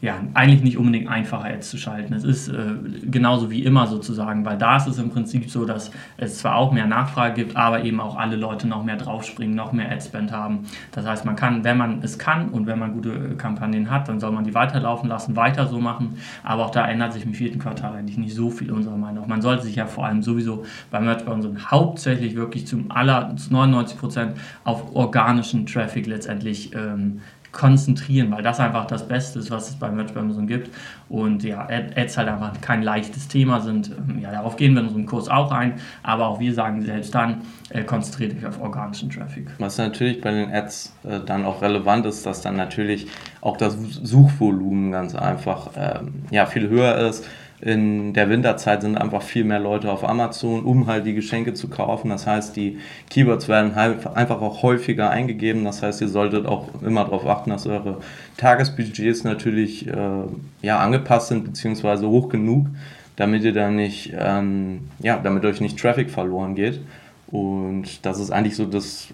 ja, 0.03 0.19
eigentlich 0.33 0.61
nicht 0.63 0.77
unbedingt 0.77 1.07
einfacher 1.07 1.45
Ads 1.45 1.69
zu 1.69 1.77
schalten. 1.77 2.13
Es 2.13 2.25
ist 2.25 2.49
äh, 2.49 2.75
genauso 3.05 3.49
wie 3.49 3.63
immer 3.63 3.87
sozusagen, 3.87 4.43
weil 4.43 4.57
da 4.57 4.75
ist 4.75 4.85
es 4.85 4.99
im 4.99 5.09
Prinzip 5.09 5.49
so, 5.49 5.63
dass 5.63 5.91
es 6.17 6.39
zwar 6.39 6.57
auch 6.57 6.73
mehr 6.73 6.87
Nachfrage 6.87 7.35
gibt, 7.35 7.55
aber 7.55 7.85
eben 7.85 8.01
auch 8.01 8.17
alle 8.17 8.35
Leute 8.35 8.67
noch 8.67 8.83
mehr 8.83 8.97
draufspringen, 8.97 9.55
noch 9.55 9.71
mehr 9.71 9.89
Adspend 9.89 10.33
haben. 10.33 10.65
Das 10.91 11.05
heißt, 11.05 11.23
man 11.23 11.37
kann, 11.37 11.63
wenn 11.63 11.77
man 11.77 12.03
es 12.03 12.19
kann 12.19 12.49
und 12.49 12.67
wenn 12.67 12.79
man 12.79 12.91
gute 12.91 13.37
Kampagnen 13.37 13.89
hat, 13.89 14.09
dann 14.09 14.19
soll 14.19 14.33
man 14.33 14.43
die 14.43 14.53
weiterlaufen 14.53 15.07
lassen, 15.07 15.37
weiter 15.37 15.67
so 15.67 15.79
machen. 15.79 16.17
Aber 16.43 16.65
auch 16.65 16.71
da 16.71 16.85
ändert 16.85 17.13
sich 17.13 17.23
im 17.23 17.33
vierten 17.33 17.59
Quartal 17.59 17.95
eigentlich 17.95 18.17
nicht 18.17 18.35
so 18.35 18.49
viel 18.49 18.73
unserer 18.73 18.97
Meinung. 18.97 19.29
Man 19.29 19.41
sollte 19.41 19.63
sich 19.63 19.77
ja 19.77 19.85
vor 19.85 20.05
allem 20.05 20.21
sowieso 20.21 20.65
bei 20.91 20.99
unseren 20.99 21.71
hauptsächlich 21.71 22.35
wirklich 22.35 22.67
zum 22.67 22.91
aller, 22.91 23.37
zu 23.37 23.53
99 23.53 23.97
Prozent 23.97 24.33
auf 24.65 24.93
organischen 24.97 25.65
Traffic 25.65 26.07
letztendlich 26.07 26.75
ähm, 26.75 27.21
konzentrieren, 27.53 28.31
weil 28.31 28.43
das 28.43 28.59
einfach 28.59 28.85
das 28.85 29.07
Beste 29.07 29.39
ist, 29.39 29.51
was 29.51 29.69
es 29.69 29.75
bei 29.75 29.89
Merch 29.89 30.11
bei 30.13 30.19
Amazon 30.19 30.47
gibt. 30.47 30.69
Und 31.07 31.43
ja, 31.43 31.67
Ads 31.69 32.17
halt 32.17 32.27
einfach 32.27 32.59
kein 32.59 32.81
leichtes 32.81 33.27
Thema 33.27 33.61
sind. 33.61 33.91
Ähm, 33.91 34.19
ja, 34.19 34.31
darauf 34.31 34.57
gehen 34.57 34.73
wir 34.73 34.81
in 34.81 34.87
unserem 34.87 35.05
Kurs 35.05 35.29
auch 35.29 35.51
ein, 35.51 35.75
aber 36.01 36.27
auch 36.27 36.39
wir 36.39 36.53
sagen 36.53 36.81
selbst 36.81 37.13
dann, 37.13 37.41
äh, 37.69 37.83
konzentriert 37.83 38.35
euch 38.35 38.45
auf 38.45 38.59
organischen 38.59 39.09
Traffic. 39.09 39.47
Was 39.59 39.77
natürlich 39.77 40.19
bei 40.19 40.31
den 40.31 40.51
Ads 40.51 40.93
äh, 41.03 41.19
dann 41.25 41.45
auch 41.45 41.61
relevant 41.61 42.05
ist, 42.07 42.25
dass 42.25 42.41
dann 42.41 42.57
natürlich 42.57 43.07
auch 43.41 43.55
das 43.57 43.77
Suchvolumen 43.79 44.91
ganz 44.91 45.13
einfach 45.15 45.69
ähm, 45.77 46.23
ja, 46.31 46.47
viel 46.47 46.67
höher 46.67 46.97
ist 46.97 47.25
in 47.63 48.11
der 48.11 48.29
Winterzeit 48.29 48.81
sind 48.81 48.97
einfach 48.97 49.21
viel 49.21 49.45
mehr 49.45 49.59
Leute 49.59 49.89
auf 49.89 50.07
Amazon, 50.07 50.63
um 50.65 50.87
halt 50.87 51.05
die 51.05 51.13
Geschenke 51.13 51.53
zu 51.53 51.69
kaufen. 51.69 52.09
Das 52.09 52.27
heißt, 52.27 52.57
die 52.57 52.79
Keywords 53.09 53.47
werden 53.47 53.75
halt 53.75 54.05
einfach 54.17 54.41
auch 54.41 54.63
häufiger 54.63 55.09
eingegeben. 55.09 55.63
Das 55.63 55.81
heißt, 55.81 56.01
ihr 56.01 56.09
solltet 56.09 56.45
auch 56.45 56.67
immer 56.81 57.05
darauf 57.05 57.25
achten, 57.25 57.51
dass 57.51 57.65
eure 57.65 58.01
Tagesbudgets 58.35 59.23
natürlich 59.23 59.87
äh, 59.87 60.23
ja, 60.61 60.79
angepasst 60.79 61.29
sind, 61.29 61.45
beziehungsweise 61.45 62.09
hoch 62.09 62.27
genug, 62.27 62.67
damit 63.15 63.43
ihr 63.43 63.53
dann 63.53 63.77
nicht, 63.77 64.13
ähm, 64.17 64.89
ja, 64.99 65.17
damit 65.23 65.45
euch 65.45 65.61
nicht 65.61 65.79
Traffic 65.79 66.09
verloren 66.09 66.55
geht. 66.55 66.81
Und 67.27 68.05
das 68.05 68.19
ist 68.19 68.31
eigentlich 68.31 68.57
so 68.57 68.65
das, 68.65 69.07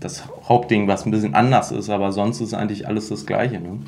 das 0.00 0.28
Hauptding, 0.48 0.88
was 0.88 1.06
ein 1.06 1.10
bisschen 1.10 1.34
anders 1.34 1.72
ist, 1.72 1.90
aber 1.90 2.12
sonst 2.12 2.40
ist 2.40 2.54
eigentlich 2.54 2.86
alles 2.86 3.08
das 3.08 3.26
Gleiche. 3.26 3.60
Ne? 3.60 3.78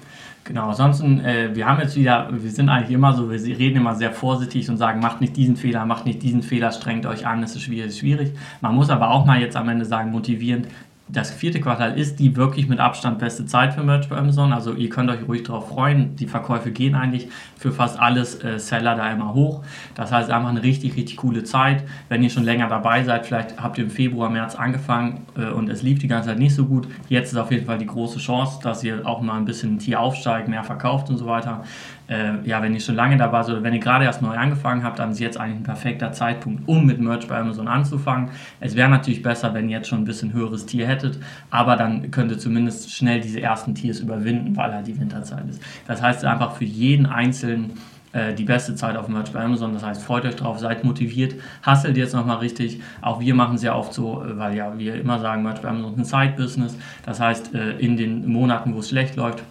Genau, 0.44 0.70
ansonsten, 0.70 1.20
äh, 1.20 1.54
wir 1.54 1.66
haben 1.66 1.78
jetzt 1.80 1.94
wieder, 1.94 2.28
wir 2.32 2.50
sind 2.50 2.70
eigentlich 2.70 2.90
immer 2.90 3.12
so, 3.12 3.30
wir 3.30 3.38
reden 3.38 3.76
immer 3.76 3.94
sehr 3.94 4.12
vorsichtig 4.12 4.70
und 4.70 4.78
sagen, 4.78 5.00
macht 5.00 5.20
nicht 5.20 5.36
diesen 5.36 5.56
Fehler, 5.56 5.84
macht 5.84 6.06
nicht 6.06 6.22
diesen 6.22 6.42
Fehler, 6.42 6.72
strengt 6.72 7.04
euch 7.04 7.26
an, 7.26 7.42
es 7.42 7.54
ist 7.54 7.62
schwierig, 7.62 7.98
schwierig. 7.98 8.32
Man 8.62 8.74
muss 8.74 8.88
aber 8.88 9.10
auch 9.10 9.26
mal 9.26 9.40
jetzt 9.40 9.56
am 9.56 9.68
Ende 9.68 9.84
sagen, 9.84 10.10
motivierend, 10.10 10.68
das 11.08 11.30
vierte 11.30 11.60
Quartal 11.60 11.98
ist 11.98 12.18
die 12.18 12.36
wirklich 12.36 12.68
mit 12.68 12.80
Abstand 12.80 13.18
beste 13.18 13.46
Zeit 13.46 13.74
für 13.74 13.82
Merch 13.82 14.08
bei 14.08 14.16
Amazon. 14.16 14.52
Also 14.52 14.74
ihr 14.74 14.88
könnt 14.90 15.10
euch 15.10 15.26
ruhig 15.26 15.42
darauf 15.42 15.68
freuen. 15.68 16.16
Die 16.16 16.26
Verkäufe 16.26 16.70
gehen 16.70 16.94
eigentlich 16.94 17.28
für 17.56 17.72
fast 17.72 17.98
alles 17.98 18.42
äh, 18.44 18.58
Seller 18.58 18.94
da 18.94 19.10
immer 19.10 19.34
hoch. 19.34 19.62
Das 19.94 20.12
heißt 20.12 20.30
einfach 20.30 20.50
eine 20.50 20.62
richtig, 20.62 20.96
richtig 20.96 21.16
coole 21.16 21.44
Zeit. 21.44 21.84
Wenn 22.08 22.22
ihr 22.22 22.30
schon 22.30 22.44
länger 22.44 22.68
dabei 22.68 23.04
seid, 23.04 23.26
vielleicht 23.26 23.60
habt 23.60 23.78
ihr 23.78 23.84
im 23.84 23.90
Februar, 23.90 24.28
März 24.30 24.54
angefangen 24.54 25.26
äh, 25.36 25.46
und 25.46 25.68
es 25.70 25.82
lief 25.82 25.98
die 25.98 26.08
ganze 26.08 26.28
Zeit 26.28 26.38
nicht 26.38 26.54
so 26.54 26.66
gut. 26.66 26.86
Jetzt 27.08 27.32
ist 27.32 27.38
auf 27.38 27.50
jeden 27.50 27.66
Fall 27.66 27.78
die 27.78 27.86
große 27.86 28.18
Chance, 28.18 28.60
dass 28.62 28.84
ihr 28.84 29.06
auch 29.06 29.22
mal 29.22 29.36
ein 29.36 29.44
bisschen 29.44 29.78
Tier 29.78 30.00
aufsteigt, 30.00 30.48
mehr 30.48 30.64
verkauft 30.64 31.08
und 31.08 31.16
so 31.16 31.26
weiter 31.26 31.64
äh, 32.08 32.40
ja, 32.44 32.62
wenn 32.62 32.74
ihr 32.74 32.80
schon 32.80 32.94
lange 32.94 33.16
dabei 33.16 33.42
seid 33.42 33.54
oder 33.54 33.62
wenn 33.62 33.74
ihr 33.74 33.80
gerade 33.80 34.04
erst 34.04 34.22
neu 34.22 34.36
angefangen 34.36 34.83
habt, 34.83 34.98
dann 34.98 35.11
ist 35.11 35.20
jetzt 35.20 35.38
eigentlich 35.38 35.59
ein 35.59 35.62
perfekter 35.62 36.12
Zeitpunkt, 36.12 36.66
um 36.66 36.87
mit 36.87 37.00
Merch 37.00 37.28
bei 37.28 37.38
Amazon 37.38 37.68
anzufangen. 37.68 38.30
Es 38.61 38.74
wäre 38.74 38.88
natürlich 38.88 39.22
besser, 39.22 39.54
wenn 39.54 39.68
ihr 39.68 39.78
jetzt 39.78 39.88
schon 39.88 40.00
ein 40.00 40.04
bisschen 40.04 40.33
höheres 40.33 40.66
Tier 40.66 40.87
hättet, 40.87 41.18
aber 41.50 41.76
dann 41.76 42.11
könnt 42.11 42.30
ihr 42.30 42.38
zumindest 42.38 42.92
schnell 42.92 43.20
diese 43.20 43.40
ersten 43.40 43.74
Tiers 43.74 44.00
überwinden, 44.00 44.56
weil 44.56 44.72
halt 44.72 44.87
die 44.87 44.98
Winterzeit 44.98 45.48
ist. 45.48 45.62
Das 45.87 46.02
heißt 46.02 46.24
einfach 46.24 46.56
für 46.56 46.64
jeden 46.64 47.06
einzelnen 47.06 47.72
äh, 48.12 48.35
die 48.35 48.44
beste 48.44 48.74
Zeit 48.74 48.96
auf 48.96 49.09
Merch 49.09 49.33
bei 49.33 49.44
Amazon. 49.44 49.74
Das 49.74 49.85
heißt, 49.85 50.02
freut 50.02 50.24
euch 50.24 50.37
drauf, 50.37 50.59
seid 50.59 50.83
motiviert, 50.83 51.35
hustelt 51.66 51.96
jetzt 51.98 52.14
nochmal 52.14 52.38
richtig. 52.38 52.80
Auch 53.02 53.20
wir 53.20 53.35
machen 53.35 53.56
es 53.56 53.62
ja 53.62 53.74
oft 53.74 53.92
so, 53.92 54.24
äh, 54.24 54.38
weil 54.38 54.56
ja 54.56 54.78
wir 54.78 54.94
immer 54.94 55.18
sagen, 55.18 55.42
Merch 55.42 55.61
bei 55.61 55.68
Amazon 55.68 55.92
ist 55.92 55.98
ein 55.98 56.04
Side-Business. 56.04 56.76
Das 57.04 57.20
heißt, 57.20 57.54
äh, 57.54 57.72
in 57.72 57.98
den 57.98 58.26
Monaten, 58.26 58.74
wo 58.74 58.78
es 58.78 58.88
schlecht 58.88 59.16
läuft, 59.16 59.42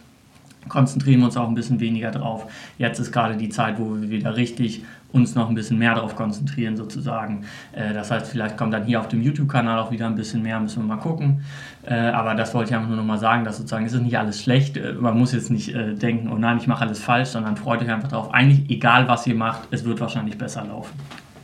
konzentrieren 0.69 1.19
wir 1.19 1.25
uns 1.27 1.38
auch 1.38 1.47
ein 1.47 1.56
bisschen 1.56 1.80
weniger 1.80 2.12
drauf. 2.12 2.51
Jetzt 2.77 2.99
ist 2.99 3.12
gerade 3.12 3.38
die 3.38 3.49
Zeit, 3.49 3.80
wo 3.80 3.95
wir 3.95 4.10
wieder 4.10 4.36
richtig 4.36 4.84
uns 5.13 5.36
noch 5.36 5.49
ein 5.49 5.56
bisschen 5.56 5.77
mehr 5.77 5.95
darauf 5.95 6.15
konzentrieren 6.15 6.75
sozusagen. 6.75 7.45
Äh, 7.71 7.93
das 7.93 8.12
heißt, 8.12 8.27
vielleicht 8.27 8.58
kommt 8.58 8.73
dann 8.73 8.86
hier 8.86 8.99
auf 8.99 9.08
dem 9.08 9.21
YouTube-Kanal 9.21 9.80
auch 9.80 9.91
wieder 9.91 10.06
ein 10.06 10.15
bisschen 10.15 10.41
mehr, 10.41 10.60
müssen 10.60 10.84
wir 10.84 10.95
mal 10.95 11.01
gucken. 11.01 11.43
Äh, 11.86 11.95
aber 11.95 12.36
das 12.36 12.53
wollte 12.53 12.71
ich 12.71 12.75
einfach 12.75 12.89
nur 12.89 12.97
noch 12.97 13.06
mal 13.06 13.17
sagen, 13.17 13.45
dass 13.45 13.58
sozusagen 13.58 13.86
es 13.86 13.93
nicht 13.93 14.17
alles 14.17 14.41
schlecht. 14.41 14.77
Äh, 14.77 14.93
man 14.93 15.17
muss 15.17 15.32
jetzt 15.32 15.49
nicht 15.49 15.73
denken, 15.73 16.30
oh 16.32 16.38
nein, 16.38 16.58
ich 16.58 16.67
mache 16.67 16.86
alles 16.86 16.99
falsch, 16.99 17.30
sondern 17.30 17.58
freut 17.58 17.82
euch 17.82 17.89
einfach 17.89 18.10
darauf. 18.10 18.34
Eigentlich 18.34 18.69
egal, 18.69 19.08
was 19.08 19.25
ihr 19.27 19.36
macht, 19.36 19.67
es 19.71 19.86
wird 19.86 19.99
wahrscheinlich 19.99 20.38
besser 20.38 20.65
laufen. 20.65 20.93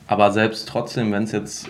Aber 0.07 0.31
selbst 0.31 0.67
trotzdem, 0.67 1.11
wenn 1.11 1.23
es 1.23 1.31
jetzt 1.31 1.69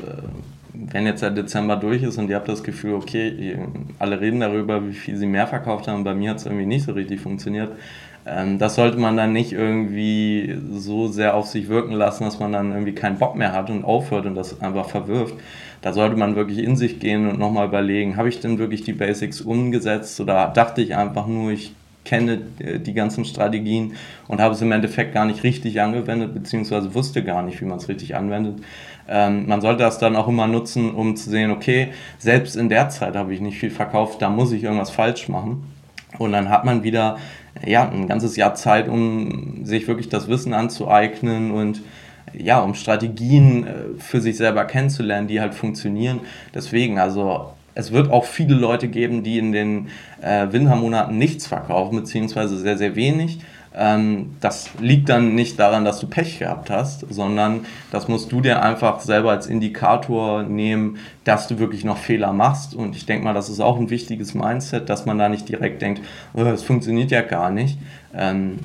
wenn 0.73 1.05
jetzt 1.05 1.21
der 1.21 1.31
Dezember 1.31 1.75
durch 1.75 2.01
ist 2.03 2.17
und 2.17 2.29
ihr 2.29 2.35
habt 2.35 2.49
das 2.49 2.63
Gefühl, 2.63 2.95
okay, 2.95 3.57
alle 3.99 4.19
reden 4.19 4.39
darüber, 4.39 4.87
wie 4.87 4.93
viel 4.93 5.17
sie 5.17 5.27
mehr 5.27 5.47
verkauft 5.47 5.87
haben, 5.87 6.03
bei 6.03 6.15
mir 6.15 6.31
hat 6.31 6.37
es 6.37 6.45
irgendwie 6.45 6.65
nicht 6.65 6.83
so 6.83 6.93
richtig 6.93 7.21
funktioniert, 7.21 7.71
ähm, 8.25 8.57
das 8.57 8.75
sollte 8.75 8.97
man 8.97 9.17
dann 9.17 9.33
nicht 9.33 9.51
irgendwie 9.51 10.57
so 10.71 11.07
sehr 11.07 11.35
auf 11.35 11.47
sich 11.47 11.67
wirken 11.67 11.93
lassen, 11.93 12.23
dass 12.23 12.39
man 12.39 12.51
dann 12.51 12.71
irgendwie 12.71 12.95
keinen 12.95 13.17
Bock 13.17 13.35
mehr 13.35 13.51
hat 13.51 13.69
und 13.69 13.83
aufhört 13.83 14.25
und 14.25 14.35
das 14.35 14.61
einfach 14.61 14.89
verwirft. 14.89 15.35
Da 15.81 15.91
sollte 15.91 16.15
man 16.15 16.35
wirklich 16.35 16.59
in 16.59 16.77
sich 16.77 16.99
gehen 16.99 17.29
und 17.29 17.37
nochmal 17.37 17.67
überlegen, 17.67 18.15
habe 18.15 18.29
ich 18.29 18.39
denn 18.39 18.57
wirklich 18.57 18.83
die 18.83 18.93
Basics 18.93 19.41
umgesetzt 19.41 20.19
oder 20.21 20.47
dachte 20.47 20.81
ich 20.81 20.95
einfach 20.95 21.27
nur, 21.27 21.51
ich 21.51 21.73
kenne 22.05 22.41
äh, 22.59 22.79
die 22.79 22.93
ganzen 22.93 23.25
Strategien 23.25 23.93
und 24.27 24.41
habe 24.41 24.53
es 24.53 24.61
im 24.61 24.71
Endeffekt 24.71 25.13
gar 25.13 25.25
nicht 25.25 25.43
richtig 25.43 25.81
angewendet, 25.81 26.33
beziehungsweise 26.33 26.93
wusste 26.93 27.23
gar 27.23 27.43
nicht, 27.43 27.61
wie 27.61 27.65
man 27.65 27.77
es 27.77 27.89
richtig 27.89 28.15
anwendet. 28.15 28.63
Ähm, 29.07 29.47
man 29.47 29.61
sollte 29.61 29.83
das 29.83 29.97
dann 29.99 30.15
auch 30.15 30.27
immer 30.27 30.47
nutzen, 30.47 30.93
um 30.93 31.15
zu 31.15 31.29
sehen, 31.29 31.51
okay, 31.51 31.89
selbst 32.17 32.55
in 32.55 32.69
der 32.69 32.89
Zeit 32.89 33.15
habe 33.15 33.33
ich 33.33 33.41
nicht 33.41 33.59
viel 33.59 33.71
verkauft, 33.71 34.21
da 34.21 34.29
muss 34.29 34.51
ich 34.51 34.63
irgendwas 34.63 34.91
falsch 34.91 35.27
machen. 35.29 35.63
Und 36.19 36.31
dann 36.31 36.49
hat 36.49 36.63
man 36.63 36.83
wieder 36.83 37.17
ja, 37.65 37.89
ein 37.89 38.07
ganzes 38.07 38.35
Jahr 38.35 38.55
Zeit, 38.55 38.87
um 38.87 39.65
sich 39.65 39.87
wirklich 39.87 40.09
das 40.09 40.27
Wissen 40.27 40.53
anzueignen 40.53 41.51
und 41.51 41.81
ja, 42.33 42.59
um 42.61 42.73
Strategien 42.73 43.67
äh, 43.67 43.71
für 43.99 44.21
sich 44.21 44.37
selber 44.37 44.65
kennenzulernen, 44.65 45.27
die 45.27 45.39
halt 45.39 45.53
funktionieren. 45.53 46.21
Deswegen, 46.53 46.97
also 46.97 47.52
es 47.75 47.91
wird 47.91 48.11
auch 48.11 48.25
viele 48.25 48.55
Leute 48.55 48.87
geben, 48.87 49.23
die 49.23 49.37
in 49.37 49.51
den 49.51 49.87
äh, 50.21 50.47
Wintermonaten 50.51 51.17
nichts 51.17 51.47
verkaufen, 51.47 51.95
beziehungsweise 51.95 52.57
sehr, 52.57 52.77
sehr 52.77 52.95
wenig. 52.95 53.39
Ähm, 53.75 54.35
das 54.39 54.69
liegt 54.79 55.09
dann 55.09 55.33
nicht 55.33 55.59
daran, 55.59 55.83
dass 55.83 55.99
du 55.99 56.07
Pech 56.07 56.37
gehabt 56.39 56.69
hast, 56.69 57.05
sondern 57.11 57.65
das 57.91 58.07
musst 58.07 58.31
du 58.31 58.39
dir 58.39 58.61
einfach 58.61 58.99
selber 58.99 59.31
als 59.31 59.47
Indikator 59.47 60.43
nehmen, 60.43 60.99
dass 61.23 61.47
du 61.47 61.57
wirklich 61.57 61.83
noch 61.83 61.97
Fehler 61.97 62.33
machst. 62.33 62.75
Und 62.75 62.95
ich 62.95 63.05
denke 63.05 63.25
mal, 63.25 63.33
das 63.33 63.49
ist 63.49 63.59
auch 63.59 63.79
ein 63.79 63.89
wichtiges 63.89 64.35
Mindset, 64.35 64.89
dass 64.89 65.05
man 65.05 65.17
da 65.17 65.27
nicht 65.27 65.49
direkt 65.49 65.81
denkt, 65.81 66.01
oh, 66.33 66.41
es 66.43 66.61
funktioniert 66.61 67.09
ja 67.09 67.21
gar 67.21 67.49
nicht. 67.49 67.79
Ähm, 68.15 68.59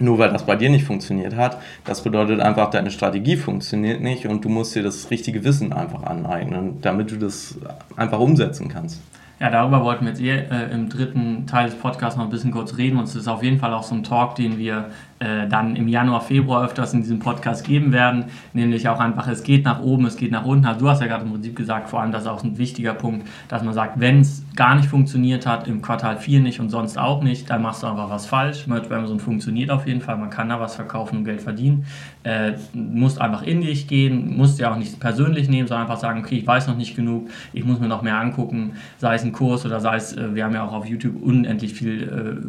nur 0.00 0.18
weil 0.18 0.30
das 0.30 0.44
bei 0.44 0.56
dir 0.56 0.70
nicht 0.70 0.84
funktioniert 0.84 1.36
hat. 1.36 1.58
Das 1.84 2.02
bedeutet 2.02 2.40
einfach, 2.40 2.70
deine 2.70 2.90
Strategie 2.90 3.36
funktioniert 3.36 4.00
nicht 4.00 4.26
und 4.26 4.44
du 4.44 4.48
musst 4.48 4.74
dir 4.74 4.82
das 4.82 5.10
richtige 5.10 5.44
Wissen 5.44 5.72
einfach 5.72 6.02
aneignen, 6.04 6.80
damit 6.80 7.10
du 7.10 7.16
das 7.16 7.58
einfach 7.96 8.18
umsetzen 8.18 8.68
kannst. 8.68 9.00
Ja, 9.40 9.50
darüber 9.50 9.84
wollten 9.84 10.04
wir 10.04 10.10
jetzt 10.10 10.20
eh, 10.20 10.36
äh, 10.36 10.72
im 10.72 10.88
dritten 10.88 11.46
Teil 11.46 11.66
des 11.66 11.76
Podcasts 11.76 12.16
noch 12.16 12.24
ein 12.24 12.30
bisschen 12.30 12.50
kurz 12.50 12.76
reden. 12.76 12.98
Und 12.98 13.04
es 13.04 13.14
ist 13.14 13.28
auf 13.28 13.42
jeden 13.44 13.58
Fall 13.58 13.72
auch 13.72 13.84
so 13.84 13.94
ein 13.94 14.02
Talk, 14.02 14.34
den 14.34 14.58
wir 14.58 14.90
äh, 15.20 15.48
dann 15.48 15.74
im 15.74 15.88
Januar, 15.88 16.20
Februar 16.20 16.64
öfters 16.64 16.94
in 16.94 17.02
diesem 17.02 17.18
Podcast 17.18 17.66
geben 17.66 17.92
werden. 17.92 18.26
Nämlich 18.52 18.88
auch 18.88 19.00
einfach, 19.00 19.26
es 19.28 19.42
geht 19.42 19.64
nach 19.64 19.80
oben, 19.80 20.06
es 20.06 20.16
geht 20.16 20.30
nach 20.30 20.44
unten. 20.44 20.66
Also 20.66 20.80
du 20.80 20.88
hast 20.88 21.00
ja 21.00 21.08
gerade 21.08 21.24
im 21.24 21.32
Prinzip 21.32 21.56
gesagt, 21.56 21.88
vor 21.88 22.00
allem 22.00 22.12
das 22.12 22.22
ist 22.22 22.28
auch 22.28 22.44
ein 22.44 22.56
wichtiger 22.56 22.94
Punkt, 22.94 23.26
dass 23.48 23.62
man 23.62 23.74
sagt, 23.74 23.98
wenn 23.98 24.20
es 24.20 24.44
gar 24.54 24.74
nicht 24.76 24.88
funktioniert 24.88 25.46
hat, 25.46 25.66
im 25.66 25.82
Quartal 25.82 26.18
4 26.18 26.40
nicht 26.40 26.60
und 26.60 26.70
sonst 26.70 26.98
auch 26.98 27.22
nicht, 27.22 27.50
dann 27.50 27.62
machst 27.62 27.82
du 27.82 27.86
einfach 27.88 28.10
was 28.10 28.26
falsch. 28.26 28.66
Merch 28.66 28.88
bei 28.88 28.96
Amazon 28.96 29.20
funktioniert 29.20 29.70
auf 29.70 29.86
jeden 29.86 30.00
Fall, 30.00 30.16
man 30.16 30.30
kann 30.30 30.48
da 30.48 30.60
was 30.60 30.76
verkaufen 30.76 31.18
und 31.18 31.24
Geld 31.24 31.40
verdienen. 31.40 31.86
Äh, 32.22 32.52
musst 32.72 33.20
einfach 33.20 33.42
in 33.42 33.60
dich 33.60 33.88
gehen, 33.88 34.36
musst 34.36 34.58
ja 34.58 34.72
auch 34.72 34.76
nicht 34.76 35.00
persönlich 35.00 35.48
nehmen, 35.48 35.66
sondern 35.66 35.86
einfach 35.86 36.00
sagen, 36.00 36.20
okay, 36.20 36.36
ich 36.36 36.46
weiß 36.46 36.66
noch 36.68 36.76
nicht 36.76 36.94
genug, 36.94 37.28
ich 37.52 37.64
muss 37.64 37.80
mir 37.80 37.88
noch 37.88 38.02
mehr 38.02 38.18
angucken, 38.18 38.74
sei 38.98 39.14
es 39.14 39.24
ein 39.24 39.32
Kurs 39.32 39.64
oder 39.64 39.80
sei 39.80 39.96
es, 39.96 40.16
äh, 40.16 40.34
wir 40.34 40.44
haben 40.44 40.54
ja 40.54 40.64
auch 40.64 40.72
auf 40.72 40.86
YouTube 40.86 41.22
unendlich 41.22 41.74
viel 41.74 42.02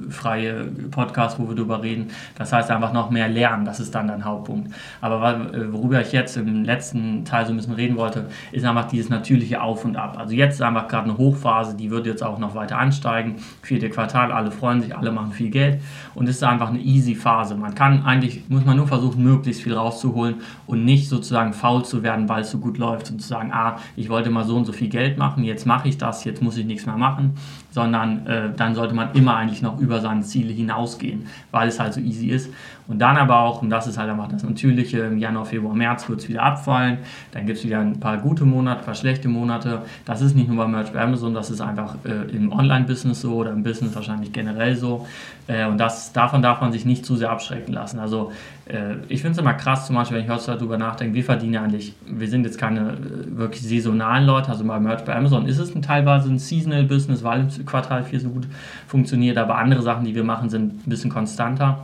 äh, 0.07 0.11
freie 0.11 0.65
Podcasts, 0.91 1.39
wo 1.39 1.47
wir 1.47 1.55
darüber 1.55 1.81
reden. 1.81 2.09
Das 2.37 2.51
heißt 2.51 2.58
einfach 2.67 2.93
noch 2.93 3.09
mehr 3.09 3.27
lernen, 3.27 3.65
das 3.65 3.79
ist 3.79 3.95
dann 3.95 4.07
dein 4.07 4.25
Hauptpunkt. 4.25 4.73
Aber 5.01 5.53
äh, 5.53 5.71
worüber 5.71 6.01
ich 6.01 6.11
jetzt 6.11 6.37
im 6.37 6.63
letzten 6.63 7.25
Teil 7.25 7.45
so 7.45 7.53
ein 7.53 7.57
bisschen 7.57 7.73
reden 7.73 7.97
wollte, 7.97 8.25
ist 8.51 8.65
einfach 8.65 8.87
dieses 8.87 9.09
natürliche 9.09 9.61
Auf 9.61 9.85
und 9.85 9.95
Ab. 9.95 10.17
Also 10.19 10.33
jetzt 10.33 10.55
ist 10.55 10.61
einfach 10.61 10.87
gerade 10.87 11.05
eine 11.05 11.17
Hochphase, 11.17 11.75
die 11.75 11.89
wird 11.91 12.05
jetzt 12.05 12.23
auch 12.23 12.39
noch 12.39 12.55
weiter 12.55 12.77
ansteigen. 12.77 13.35
Vierte 13.61 13.89
Quartal, 13.89 14.31
alle 14.31 14.51
freuen 14.51 14.81
sich, 14.81 14.95
alle 14.95 15.11
machen 15.11 15.31
viel 15.31 15.49
Geld 15.49 15.81
und 16.15 16.27
es 16.27 16.37
ist 16.37 16.43
einfach 16.43 16.69
eine 16.69 16.79
easy 16.79 17.15
Phase. 17.15 17.55
Man 17.55 17.75
kann 17.75 18.03
eigentlich, 18.03 18.49
muss 18.49 18.65
man 18.65 18.77
nur 18.77 18.87
versuchen, 18.87 19.23
möglichst 19.23 19.61
viel 19.61 19.73
rauszuholen 19.73 20.35
und 20.67 20.85
nicht 20.85 21.07
sozusagen 21.09 21.53
faul 21.53 21.85
zu 21.85 22.03
werden, 22.03 22.27
weil 22.27 22.41
es 22.41 22.51
so 22.51 22.57
gut 22.57 22.77
läuft 22.77 23.11
und 23.11 23.21
zu 23.21 23.27
sagen, 23.27 23.51
ah, 23.53 23.77
ich 23.95 24.09
wollte 24.09 24.29
mal 24.29 24.43
so 24.45 24.55
und 24.55 24.65
so 24.65 24.73
viel 24.73 24.89
Geld 24.89 25.17
machen, 25.17 25.43
jetzt 25.43 25.65
mache 25.65 25.87
ich 25.87 25.97
das, 25.97 26.23
jetzt 26.23 26.41
muss 26.41 26.57
ich 26.57 26.65
nichts 26.65 26.85
mehr 26.85 26.97
machen, 26.97 27.35
sondern 27.71 28.25
äh, 28.27 28.51
dann 28.55 28.75
sollte 28.75 28.95
man 28.95 29.13
immer 29.13 29.35
eigentlich 29.35 29.61
noch 29.61 29.79
über 29.79 30.01
seine 30.01 30.21
Ziele 30.21 30.51
hinausgehen, 30.51 31.27
weil 31.51 31.67
es 31.67 31.79
halt 31.79 31.93
so 31.93 31.99
easy 31.99 32.27
ist. 32.27 32.48
Und 32.87 32.99
dann 32.99 33.17
aber 33.17 33.39
auch, 33.41 33.61
und 33.61 33.69
das 33.69 33.85
ist 33.85 33.97
halt 33.97 34.09
einfach 34.09 34.27
das 34.27 34.43
Natürliche, 34.43 34.99
im 35.01 35.19
Januar, 35.19 35.45
Februar, 35.45 35.75
März 35.75 36.09
wird 36.09 36.21
es 36.21 36.29
wieder 36.29 36.41
abfallen. 36.41 36.97
Dann 37.31 37.45
gibt 37.45 37.59
es 37.59 37.63
wieder 37.63 37.79
ein 37.79 37.99
paar 37.99 38.17
gute 38.17 38.45
Monate, 38.45 38.79
ein 38.79 38.85
paar 38.85 38.95
schlechte 38.95 39.27
Monate. 39.27 39.83
Das 40.05 40.21
ist 40.21 40.35
nicht 40.35 40.47
nur 40.47 40.57
bei 40.57 40.67
Merch 40.67 40.91
bei 40.91 41.01
Amazon, 41.01 41.33
das 41.33 41.51
ist 41.51 41.61
einfach 41.61 41.95
äh, 42.03 42.35
im 42.35 42.51
Online-Business 42.51 43.21
so 43.21 43.35
oder 43.35 43.51
im 43.51 43.61
Business 43.61 43.93
wahrscheinlich 43.93 44.33
generell 44.33 44.75
so. 44.75 45.05
Äh, 45.47 45.67
und 45.67 45.77
das, 45.77 46.13
davon 46.13 46.41
darf 46.41 46.61
man 46.61 46.71
sich 46.71 46.85
nicht 46.85 47.05
zu 47.05 47.15
sehr 47.15 47.29
abschrecken 47.29 47.73
lassen. 47.73 47.99
Also 47.99 48.31
äh, 48.65 48.95
ich 49.07 49.21
finde 49.21 49.33
es 49.33 49.37
immer 49.37 49.53
krass, 49.53 49.85
zum 49.87 49.95
Beispiel, 49.95 50.17
wenn 50.17 50.25
ich 50.25 50.31
heutzutage 50.31 50.59
darüber 50.59 50.77
nachdenke, 50.77 51.13
wir 51.13 51.23
verdienen 51.23 51.57
eigentlich, 51.57 51.93
wir 52.07 52.27
sind 52.27 52.43
jetzt 52.43 52.57
keine 52.57 52.91
äh, 52.91 53.37
wirklich 53.37 53.61
saisonalen 53.61 54.25
Leute, 54.25 54.49
also 54.49 54.63
bei 54.63 54.79
Merch 54.79 55.03
bei 55.05 55.15
Amazon 55.15 55.45
ist 55.47 55.59
es 55.59 55.75
ein, 55.75 55.81
teilweise 55.81 56.29
ein 56.29 56.39
Seasonal 56.39 56.83
Business, 56.83 57.23
weil 57.23 57.41
im 57.41 57.65
Quartal 57.65 58.03
4 58.03 58.19
so 58.19 58.29
gut 58.29 58.47
funktioniert, 58.87 59.37
aber 59.37 59.57
andere 59.57 59.81
Sachen, 59.81 60.05
die 60.05 60.15
wir 60.15 60.23
machen, 60.23 60.49
sind 60.49 60.87
ein 60.87 60.89
bisschen 60.89 61.11
konstanter. 61.11 61.79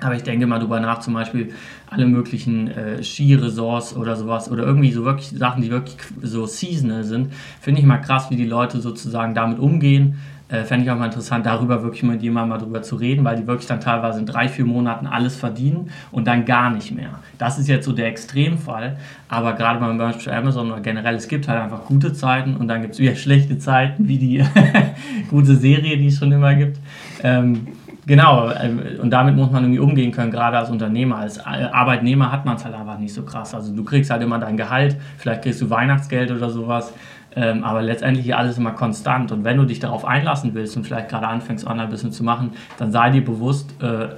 Aber 0.00 0.14
ich 0.14 0.22
denke 0.22 0.46
mal 0.46 0.58
darüber 0.58 0.80
nach, 0.80 1.00
zum 1.00 1.14
Beispiel 1.14 1.52
alle 1.88 2.06
möglichen 2.06 2.68
äh, 2.68 3.02
Skiresorts 3.02 3.96
oder 3.96 4.16
sowas 4.16 4.50
oder 4.50 4.64
irgendwie 4.64 4.92
so 4.92 5.04
wirklich 5.04 5.30
Sachen, 5.30 5.62
die 5.62 5.70
wirklich 5.70 5.96
so 6.22 6.46
seasonal 6.46 7.04
sind, 7.04 7.32
finde 7.60 7.80
ich 7.80 7.86
mal 7.86 7.98
krass, 7.98 8.30
wie 8.30 8.36
die 8.36 8.46
Leute 8.46 8.80
sozusagen 8.80 9.34
damit 9.34 9.58
umgehen. 9.58 10.18
Äh, 10.48 10.64
Fände 10.64 10.84
ich 10.84 10.90
auch 10.90 10.98
mal 10.98 11.06
interessant, 11.06 11.46
darüber 11.46 11.82
wirklich 11.82 12.02
mit 12.02 12.22
jemandem 12.22 12.50
mal 12.50 12.58
drüber 12.58 12.82
zu 12.82 12.96
reden, 12.96 13.24
weil 13.24 13.36
die 13.36 13.46
wirklich 13.46 13.66
dann 13.66 13.80
teilweise 13.80 14.20
in 14.20 14.26
drei, 14.26 14.48
vier 14.48 14.66
Monaten 14.66 15.06
alles 15.06 15.36
verdienen 15.36 15.90
und 16.12 16.26
dann 16.26 16.44
gar 16.44 16.70
nicht 16.70 16.94
mehr. 16.94 17.18
Das 17.38 17.58
ist 17.58 17.66
jetzt 17.66 17.86
so 17.86 17.92
der 17.92 18.08
Extremfall, 18.08 18.98
aber 19.28 19.54
gerade 19.54 19.80
beim 19.80 19.96
Beispiel 19.96 20.32
Amazon 20.32 20.70
oder 20.70 20.80
generell, 20.82 21.14
es 21.14 21.28
gibt 21.28 21.48
halt 21.48 21.60
einfach 21.60 21.86
gute 21.86 22.12
Zeiten 22.12 22.56
und 22.56 22.68
dann 22.68 22.82
gibt 22.82 22.94
es 22.94 23.00
wieder 23.00 23.14
schlechte 23.16 23.58
Zeiten, 23.58 24.06
wie 24.06 24.18
die 24.18 24.44
gute 25.30 25.56
Serie, 25.56 25.96
die 25.96 26.08
es 26.08 26.18
schon 26.18 26.30
immer 26.30 26.54
gibt. 26.54 26.78
Ähm, 27.22 27.68
Genau, 28.06 28.50
äh, 28.50 28.98
und 29.00 29.10
damit 29.10 29.34
muss 29.36 29.50
man 29.50 29.64
irgendwie 29.64 29.80
umgehen 29.80 30.12
können, 30.12 30.30
gerade 30.30 30.58
als 30.58 30.70
Unternehmer. 30.70 31.18
Als 31.18 31.38
Arbeitnehmer 31.44 32.30
hat 32.30 32.44
man 32.44 32.56
es 32.56 32.64
halt 32.64 32.74
einfach 32.74 32.98
nicht 32.98 33.14
so 33.14 33.22
krass. 33.22 33.54
Also 33.54 33.74
du 33.74 33.84
kriegst 33.84 34.10
halt 34.10 34.22
immer 34.22 34.38
dein 34.38 34.56
Gehalt, 34.56 34.96
vielleicht 35.18 35.42
kriegst 35.42 35.60
du 35.62 35.70
Weihnachtsgeld 35.70 36.30
oder 36.30 36.50
sowas, 36.50 36.92
ähm, 37.34 37.64
aber 37.64 37.82
letztendlich 37.82 38.28
ist 38.28 38.34
alles 38.34 38.58
immer 38.58 38.72
konstant. 38.72 39.32
Und 39.32 39.44
wenn 39.44 39.56
du 39.56 39.64
dich 39.64 39.80
darauf 39.80 40.04
einlassen 40.04 40.54
willst 40.54 40.76
und 40.76 40.84
vielleicht 40.84 41.08
gerade 41.08 41.26
anfängst, 41.26 41.66
Online-Business 41.66 42.16
zu 42.16 42.24
machen, 42.24 42.52
dann 42.78 42.92
sei 42.92 43.10
dir 43.10 43.24
bewusst, 43.24 43.74
äh, 43.82 44.08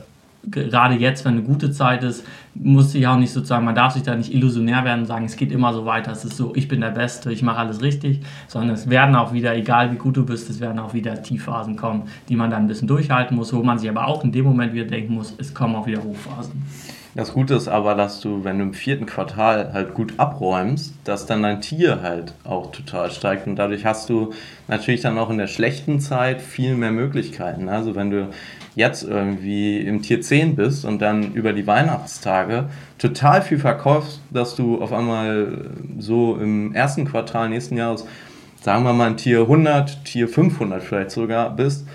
gerade 0.51 0.95
jetzt, 0.95 1.25
wenn 1.25 1.35
eine 1.35 1.43
gute 1.43 1.71
Zeit 1.71 2.03
ist, 2.03 2.25
muss 2.55 2.93
sich 2.93 3.07
auch 3.07 3.17
nicht 3.17 3.33
sozusagen, 3.33 3.65
man 3.65 3.75
darf 3.75 3.93
sich 3.93 4.03
da 4.03 4.15
nicht 4.15 4.33
illusionär 4.33 4.85
werden 4.85 5.01
und 5.01 5.07
sagen, 5.07 5.25
es 5.25 5.37
geht 5.37 5.53
immer 5.53 5.73
so 5.73 5.85
weiter, 5.85 6.13
es 6.13 6.25
ist 6.25 6.37
so, 6.37 6.55
ich 6.55 6.69
bin 6.69 6.81
der 6.81 6.91
Beste, 6.91 7.33
ich 7.33 7.43
mache 7.43 7.59
alles 7.59 7.83
richtig, 7.83 8.21
sondern 8.49 8.75
es 8.75 8.89
werden 8.89 9.15
auch 9.15 9.33
wieder, 9.33 9.55
egal 9.55 9.93
wie 9.93 9.97
gut 9.97 10.17
du 10.17 10.25
bist, 10.25 10.49
es 10.49 10.61
werden 10.61 10.79
auch 10.79 10.95
wieder 10.95 11.23
Tiefphasen 11.23 11.77
kommen, 11.77 12.05
die 12.29 12.37
man 12.37 12.51
dann 12.51 12.63
ein 12.63 12.69
bisschen 12.69 12.89
durchhalten 12.89 13.37
muss, 13.37 13.53
wo 13.53 13.63
man 13.63 13.79
sich 13.79 13.89
aber 13.89 14.07
auch 14.07 14.25
in 14.25 14.33
dem 14.33 14.45
Moment 14.45 14.73
wieder 14.73 14.87
denken 14.87 15.15
muss, 15.15 15.35
es 15.39 15.53
kommen 15.53 15.75
auch 15.75 15.87
wieder 15.87 16.03
Hochphasen. 16.03 16.63
Das 17.16 17.33
Gute 17.33 17.55
ist 17.55 17.66
aber, 17.66 17.94
dass 17.94 18.20
du, 18.20 18.44
wenn 18.44 18.59
du 18.59 18.64
im 18.64 18.74
vierten 18.74 19.07
Quartal 19.07 19.72
halt 19.72 19.94
gut 19.94 20.12
abräumst, 20.18 20.92
dass 21.05 21.24
dann 21.24 21.42
dein 21.42 21.62
Tier 21.62 22.02
halt 22.02 22.35
auch 22.44 22.70
total 22.72 23.11
steigt 23.11 23.46
und 23.46 23.57
dadurch 23.57 23.87
hast 23.87 24.11
du 24.11 24.35
natürlich 24.68 25.00
dann 25.00 25.16
auch 25.16 25.31
in 25.31 25.38
der 25.38 25.46
schlechten 25.46 25.98
Zeit 25.98 26.42
viel 26.42 26.76
mehr 26.76 26.92
Möglichkeiten. 26.92 27.70
Also 27.70 27.94
wenn 27.94 28.11
du 28.11 28.29
jetzt 28.74 29.02
irgendwie 29.02 29.81
im 29.81 30.02
Tier 30.02 30.20
10 30.20 30.57
bist 30.57 30.85
und 30.85 31.00
dann 31.00 31.33
über 31.33 31.55
die 31.55 31.66
Weihnachtstage 31.66 32.68
total 32.98 33.40
viel 33.40 33.61
verkaufst, 33.61 34.20
dass 34.29 34.55
du 34.55 34.83
auf 34.83 34.92
einmal 34.92 35.70
so 35.98 36.37
im 36.37 36.74
ersten 36.74 37.07
Quartal 37.07 37.48
nächsten 37.48 37.79
Jahres, 37.79 38.05
sagen 38.61 38.85
wir 38.85 38.92
mal, 38.92 39.07
ein 39.07 39.16
Tier 39.16 39.40
100, 39.40 40.05
Tier 40.05 40.29
500 40.29 40.83
vielleicht 40.83 41.12
sogar 41.12 41.48
bist, 41.57 41.87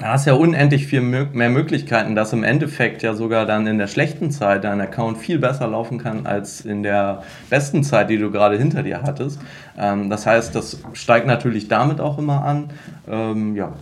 da 0.00 0.08
hast 0.08 0.26
ja 0.26 0.32
unendlich 0.32 0.86
viel 0.88 1.00
mehr 1.00 1.50
Möglichkeiten, 1.50 2.16
dass 2.16 2.32
im 2.32 2.42
Endeffekt 2.42 3.02
ja 3.02 3.14
sogar 3.14 3.46
dann 3.46 3.66
in 3.68 3.78
der 3.78 3.86
schlechten 3.86 4.32
Zeit 4.32 4.64
dein 4.64 4.80
Account 4.80 5.18
viel 5.18 5.38
besser 5.38 5.68
laufen 5.68 5.98
kann 5.98 6.26
als 6.26 6.62
in 6.62 6.82
der 6.82 7.22
besten 7.48 7.84
Zeit, 7.84 8.10
die 8.10 8.18
du 8.18 8.32
gerade 8.32 8.58
hinter 8.58 8.82
dir 8.82 9.02
hattest. 9.02 9.38
Ähm, 9.78 10.10
das 10.10 10.26
heißt, 10.26 10.54
das 10.54 10.82
steigt 10.94 11.28
natürlich 11.28 11.68
damit 11.68 12.00
auch 12.00 12.18
immer 12.18 12.44
an. 12.44 12.70
Ähm, 13.08 13.54
ja. 13.54 13.72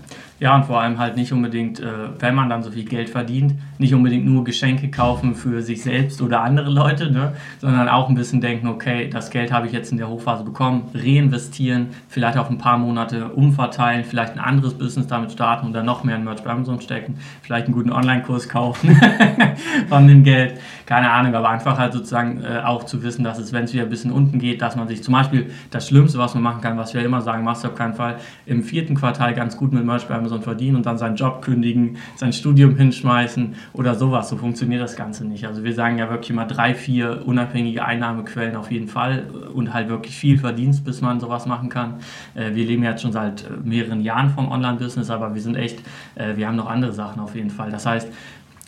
Ja, 0.42 0.56
und 0.56 0.64
vor 0.64 0.80
allem 0.80 0.98
halt 0.98 1.14
nicht 1.14 1.32
unbedingt, 1.32 1.78
äh, 1.78 1.86
wenn 2.18 2.34
man 2.34 2.50
dann 2.50 2.64
so 2.64 2.72
viel 2.72 2.84
Geld 2.84 3.08
verdient, 3.08 3.54
nicht 3.78 3.94
unbedingt 3.94 4.24
nur 4.24 4.42
Geschenke 4.42 4.90
kaufen 4.90 5.36
für 5.36 5.62
sich 5.62 5.84
selbst 5.84 6.20
oder 6.20 6.40
andere 6.42 6.68
Leute, 6.68 7.12
ne? 7.12 7.34
sondern 7.60 7.88
auch 7.88 8.08
ein 8.08 8.16
bisschen 8.16 8.40
denken, 8.40 8.66
okay, 8.66 9.08
das 9.08 9.30
Geld 9.30 9.52
habe 9.52 9.68
ich 9.68 9.72
jetzt 9.72 9.92
in 9.92 9.98
der 9.98 10.08
Hochphase 10.08 10.42
bekommen, 10.42 10.90
reinvestieren, 10.94 11.90
vielleicht 12.08 12.38
auf 12.38 12.50
ein 12.50 12.58
paar 12.58 12.76
Monate 12.76 13.28
umverteilen, 13.28 14.02
vielleicht 14.02 14.32
ein 14.32 14.40
anderes 14.40 14.74
Business 14.74 15.06
damit 15.06 15.30
starten 15.30 15.64
und 15.66 15.74
dann 15.74 15.86
noch 15.86 16.02
mehr 16.02 16.16
in 16.16 16.24
Merch 16.24 16.42
bei 16.42 16.50
Amazon 16.50 16.80
stecken, 16.80 17.18
vielleicht 17.42 17.66
einen 17.66 17.74
guten 17.74 17.92
Online-Kurs 17.92 18.48
kaufen 18.48 19.00
von 19.88 20.08
dem 20.08 20.24
Geld, 20.24 20.58
keine 20.86 21.10
Ahnung, 21.10 21.34
aber 21.34 21.48
einfach 21.48 21.78
halt 21.78 21.92
sozusagen 21.92 22.42
äh, 22.42 22.60
auch 22.64 22.84
zu 22.84 23.02
wissen, 23.02 23.24
dass 23.24 23.38
es, 23.38 23.52
wenn 23.52 23.64
es 23.64 23.72
wieder 23.72 23.84
ein 23.84 23.90
bisschen 23.90 24.12
unten 24.12 24.38
geht, 24.38 24.62
dass 24.62 24.76
man 24.76 24.88
sich 24.88 25.02
zum 25.02 25.12
Beispiel 25.12 25.50
das 25.70 25.88
Schlimmste, 25.88 26.18
was 26.18 26.34
man 26.34 26.42
machen 26.42 26.60
kann, 26.60 26.76
was 26.76 26.94
wir 26.94 27.04
immer 27.04 27.20
sagen, 27.20 27.44
machst 27.44 27.64
du 27.64 27.68
auf 27.68 27.74
keinen 27.74 27.94
Fall, 27.94 28.16
im 28.46 28.62
vierten 28.62 28.94
Quartal 28.94 29.34
ganz 29.34 29.56
gut 29.56 29.72
mit 29.72 29.84
Merch 29.84 30.06
bei 30.06 30.14
Amazon 30.14 30.42
verdienen 30.42 30.76
und 30.76 30.86
dann 30.86 30.98
seinen 30.98 31.16
Job 31.16 31.42
kündigen, 31.42 31.96
sein 32.16 32.32
Studium 32.32 32.76
hinschmeißen 32.76 33.54
oder 33.72 33.94
sowas. 33.94 34.28
So 34.28 34.36
funktioniert 34.36 34.82
das 34.82 34.96
Ganze 34.96 35.26
nicht. 35.26 35.46
Also 35.46 35.64
wir 35.64 35.74
sagen 35.74 35.98
ja 35.98 36.10
wirklich 36.10 36.30
immer 36.30 36.46
drei, 36.46 36.74
vier 36.74 37.22
unabhängige 37.26 37.84
Einnahmequellen 37.84 38.56
auf 38.56 38.70
jeden 38.70 38.88
Fall 38.88 39.24
und 39.54 39.72
halt 39.72 39.88
wirklich 39.88 40.16
viel 40.16 40.38
Verdienst, 40.38 40.84
bis 40.84 41.00
man 41.00 41.20
sowas 41.20 41.46
machen 41.46 41.68
kann. 41.68 41.94
Äh, 42.34 42.54
wir 42.54 42.64
leben 42.64 42.82
jetzt 42.82 43.02
schon 43.02 43.12
seit 43.12 43.44
äh, 43.44 43.48
mehreren 43.62 44.00
Jahren 44.00 44.30
vom 44.30 44.50
Online-Business, 44.50 45.10
aber 45.10 45.34
wir 45.34 45.42
sind 45.42 45.56
echt, 45.56 45.80
äh, 46.14 46.36
wir 46.36 46.48
haben 46.48 46.56
noch 46.56 46.68
andere 46.68 46.92
Sachen 46.92 47.20
auf 47.20 47.34
jeden 47.34 47.50
Fall. 47.50 47.70
Das 47.70 47.86
heißt, 47.86 48.08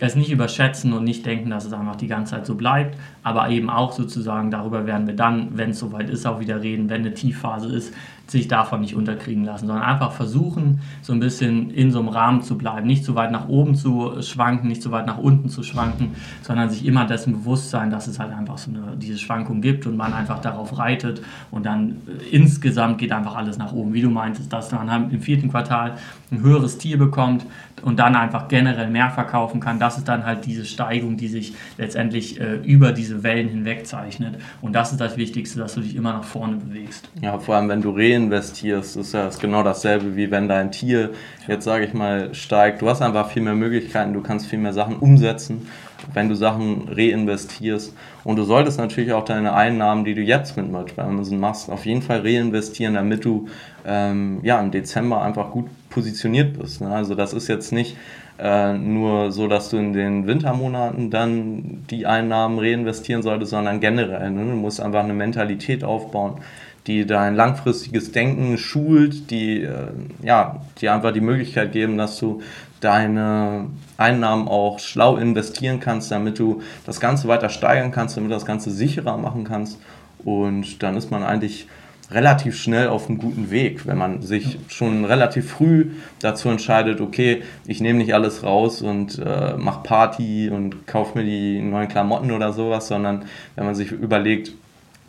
es 0.07 0.17
nicht 0.17 0.31
überschätzen 0.31 0.93
und 0.93 1.05
nicht 1.05 1.25
denken, 1.27 1.51
dass 1.51 1.64
es 1.64 1.73
einfach 1.73 1.97
die 1.97 2.07
ganze 2.07 2.33
Zeit 2.33 2.47
so 2.47 2.55
bleibt, 2.55 2.97
aber 3.23 3.49
eben 3.51 3.71
auch 3.71 3.93
sozusagen 3.93 4.51
darüber 4.51 4.87
werden 4.87 5.07
wir 5.07 5.14
dann, 5.14 5.57
wenn 5.57 5.71
es 5.71 5.79
soweit 5.79 6.11
ist, 6.11 6.27
auch 6.27 6.40
wieder 6.40 6.62
reden, 6.62 6.88
wenn 6.88 7.01
eine 7.01 7.14
Tiefphase 7.14 7.75
ist, 7.75 7.93
sich 8.27 8.49
davon 8.49 8.81
nicht 8.81 8.95
unterkriegen 8.95 9.45
lassen, 9.45 9.67
sondern 9.67 9.85
einfach 9.85 10.12
versuchen, 10.12 10.81
so 11.03 11.12
ein 11.12 11.21
bisschen 11.21 11.71
in 11.71 11.90
so 11.90 11.99
einem 11.99 12.09
Rahmen 12.09 12.43
zu 12.43 12.57
bleiben, 12.57 12.87
nicht 12.87 13.05
zu 13.05 13.14
weit 13.14 13.31
nach 13.31 13.49
oben 13.49 13.75
zu 13.75 14.23
schwanken, 14.23 14.69
nicht 14.69 14.83
zu 14.83 14.90
weit 14.90 15.07
nach 15.07 15.19
unten 15.19 15.49
zu 15.51 15.62
schwanken, 15.62 16.14
sondern 16.43 16.71
sich 16.71 16.87
immer 16.87 17.05
dessen 17.05 17.35
bewusst 17.35 17.71
sein, 17.71 17.90
dass 17.90 18.07
es 18.07 18.19
halt 18.19 18.33
einfach 18.33 18.57
so 18.57 18.71
eine, 18.71 18.97
diese 18.97 19.19
Schwankung 19.19 19.61
gibt 19.61 19.87
und 19.87 19.97
man 19.97 20.14
einfach 20.14 20.40
darauf 20.40 20.79
reitet 20.79 21.21
und 21.51 21.67
dann 21.67 21.99
insgesamt 22.31 22.99
geht 22.99 23.12
einfach 23.12 23.37
alles 23.37 23.59
nach 23.59 23.73
oben. 23.73 23.93
Wie 23.93 24.03
du 24.03 24.11
meintest, 24.11 24.53
dass 24.53 24.73
man 24.73 24.90
halt 24.90 25.12
im 25.12 25.21
vierten 25.21 25.51
Quartal 25.51 25.97
ein 26.31 26.40
höheres 26.40 26.79
Tier 26.79 26.99
bekommt 26.99 27.45
und 27.85 27.99
dann 27.99 28.16
einfach 28.16 28.49
generell 28.49 28.88
mehr 28.88 29.11
verkaufen 29.11 29.61
kann, 29.61 29.79
das 29.79 29.99
ist 29.99 30.09
dann 30.09 30.25
halt 30.25 30.47
diese 30.47 30.64
Steigung, 30.64 31.16
die 31.16 31.29
sich 31.29 31.55
letztendlich 31.79 32.40
äh, 32.40 32.57
über 32.57 32.92
diese 32.92 33.23
Wellen 33.23 33.49
hinweg 33.49 33.87
zeichnet 33.87 34.37
und 34.61 34.73
das 34.75 34.92
ist 34.92 35.01
das 35.01 35.16
Wichtigste, 35.16 35.59
dass 35.59 35.75
du 35.75 35.81
dich 35.81 35.97
immer 35.97 36.12
nach 36.12 36.25
vorne 36.25 36.57
bewegst. 36.57 37.09
Ja, 37.20 37.38
vor 37.38 37.57
allem 37.57 37.68
wenn 37.68 37.83
du 37.83 37.90
reinvestierst, 37.90 38.97
ist 38.97 39.14
ja 39.14 39.29
genau 39.40 39.62
dasselbe, 39.62 40.16
wie 40.16 40.31
wenn 40.31 40.49
dein 40.49 40.73
Tier 40.73 41.11
jetzt, 41.47 41.64
sage 41.64 41.85
ich 41.85 41.94
mal, 41.94 42.35
steigt. 42.35 42.83
Du 42.83 42.88
hast 42.88 43.03
einfach 43.03 43.29
viel 43.31 43.42
mehr 43.42 43.55
Möglichkeiten, 43.55 44.12
du 44.12 44.23
kannst 44.23 44.47
viel 44.47 44.59
mehr 44.59 44.73
Sachen 44.73 44.97
umsetzen, 44.97 45.66
wenn 46.12 46.29
du 46.29 46.35
Sachen 46.35 46.88
reinvestierst. 46.88 47.95
Und 48.25 48.37
du 48.37 48.45
solltest 48.45 48.79
natürlich 48.79 49.12
auch 49.12 49.25
deine 49.25 49.55
Einnahmen, 49.55 50.05
die 50.05 50.14
du 50.14 50.21
jetzt 50.21 50.57
mit 50.57 50.71
Merch 50.71 50.95
bei 50.95 51.03
Amazon 51.03 51.38
machst, 51.38 51.71
auf 51.71 51.87
jeden 51.87 52.03
Fall 52.03 52.21
reinvestieren, 52.21 52.95
damit 52.95 53.25
du 53.25 53.49
ähm, 53.87 54.40
ja, 54.43 54.61
im 54.61 54.71
Dezember 54.71 55.23
einfach 55.23 55.51
gut 55.51 55.67
positioniert 55.90 56.59
bist. 56.59 56.81
Ne? 56.81 56.88
Also 56.88 57.14
das 57.14 57.33
ist 57.33 57.49
jetzt 57.49 57.73
nicht 57.73 57.97
äh, 58.38 58.73
nur 58.75 59.31
so, 59.31 59.47
dass 59.47 59.71
du 59.71 59.77
in 59.77 59.93
den 59.93 60.27
Wintermonaten 60.27 61.11
dann 61.11 61.85
die 61.90 62.07
Einnahmen 62.07 62.59
reinvestieren 62.59 63.23
solltest, 63.23 63.51
sondern 63.51 63.81
generell. 63.81 64.31
Ne? 64.31 64.45
Du 64.45 64.57
musst 64.57 64.81
einfach 64.81 65.05
eine 65.05 65.14
Mentalität 65.14 65.85
aufbauen, 65.85 66.40
die 66.87 67.07
dein 67.07 67.37
langfristiges 67.37 68.12
Denken 68.12 68.59
schult, 68.59 69.31
die, 69.31 69.62
äh, 69.62 69.88
ja, 70.23 70.61
die 70.81 70.88
einfach 70.88 71.12
die 71.12 71.21
Möglichkeit 71.21 71.73
geben, 71.73 71.97
dass 71.97 72.19
du 72.19 72.43
deine 72.81 73.67
Einnahmen 73.96 74.48
auch 74.48 74.78
schlau 74.78 75.16
investieren 75.16 75.80
kannst, 75.80 76.11
damit 76.11 76.38
du 76.38 76.62
das 76.87 77.00
Ganze 77.00 77.28
weiter 77.28 77.48
steigern 77.48 77.90
kannst, 77.90 78.16
damit 78.16 78.30
du 78.30 78.35
das 78.35 78.46
Ganze 78.46 78.70
sicherer 78.70 79.16
machen 79.16 79.44
kannst. 79.44 79.78
Und 80.24 80.83
dann 80.83 80.96
ist 80.96 81.11
man 81.11 81.22
eigentlich 81.22 81.68
relativ 82.11 82.57
schnell 82.57 82.88
auf 82.88 83.09
einem 83.09 83.18
guten 83.18 83.50
Weg, 83.50 83.87
wenn 83.87 83.98
man 83.98 84.22
sich 84.22 84.59
schon 84.68 85.04
relativ 85.04 85.50
früh 85.50 85.92
dazu 86.20 86.48
entscheidet, 86.48 87.00
okay, 87.00 87.42
ich 87.66 87.80
nehme 87.80 87.98
nicht 87.98 88.14
alles 88.14 88.42
raus 88.42 88.83
und 88.83 89.18
äh, 89.18 89.54
mache 89.57 89.83
Party 89.83 90.50
und 90.50 90.87
kaufe 90.87 91.18
mir 91.18 91.24
die 91.24 91.61
neuen 91.61 91.88
Klamotten 91.88 92.30
oder 92.30 92.52
sowas, 92.52 92.88
sondern 92.88 93.24
wenn 93.57 93.64
man 93.64 93.74
sich 93.74 93.90
überlegt, 93.90 94.52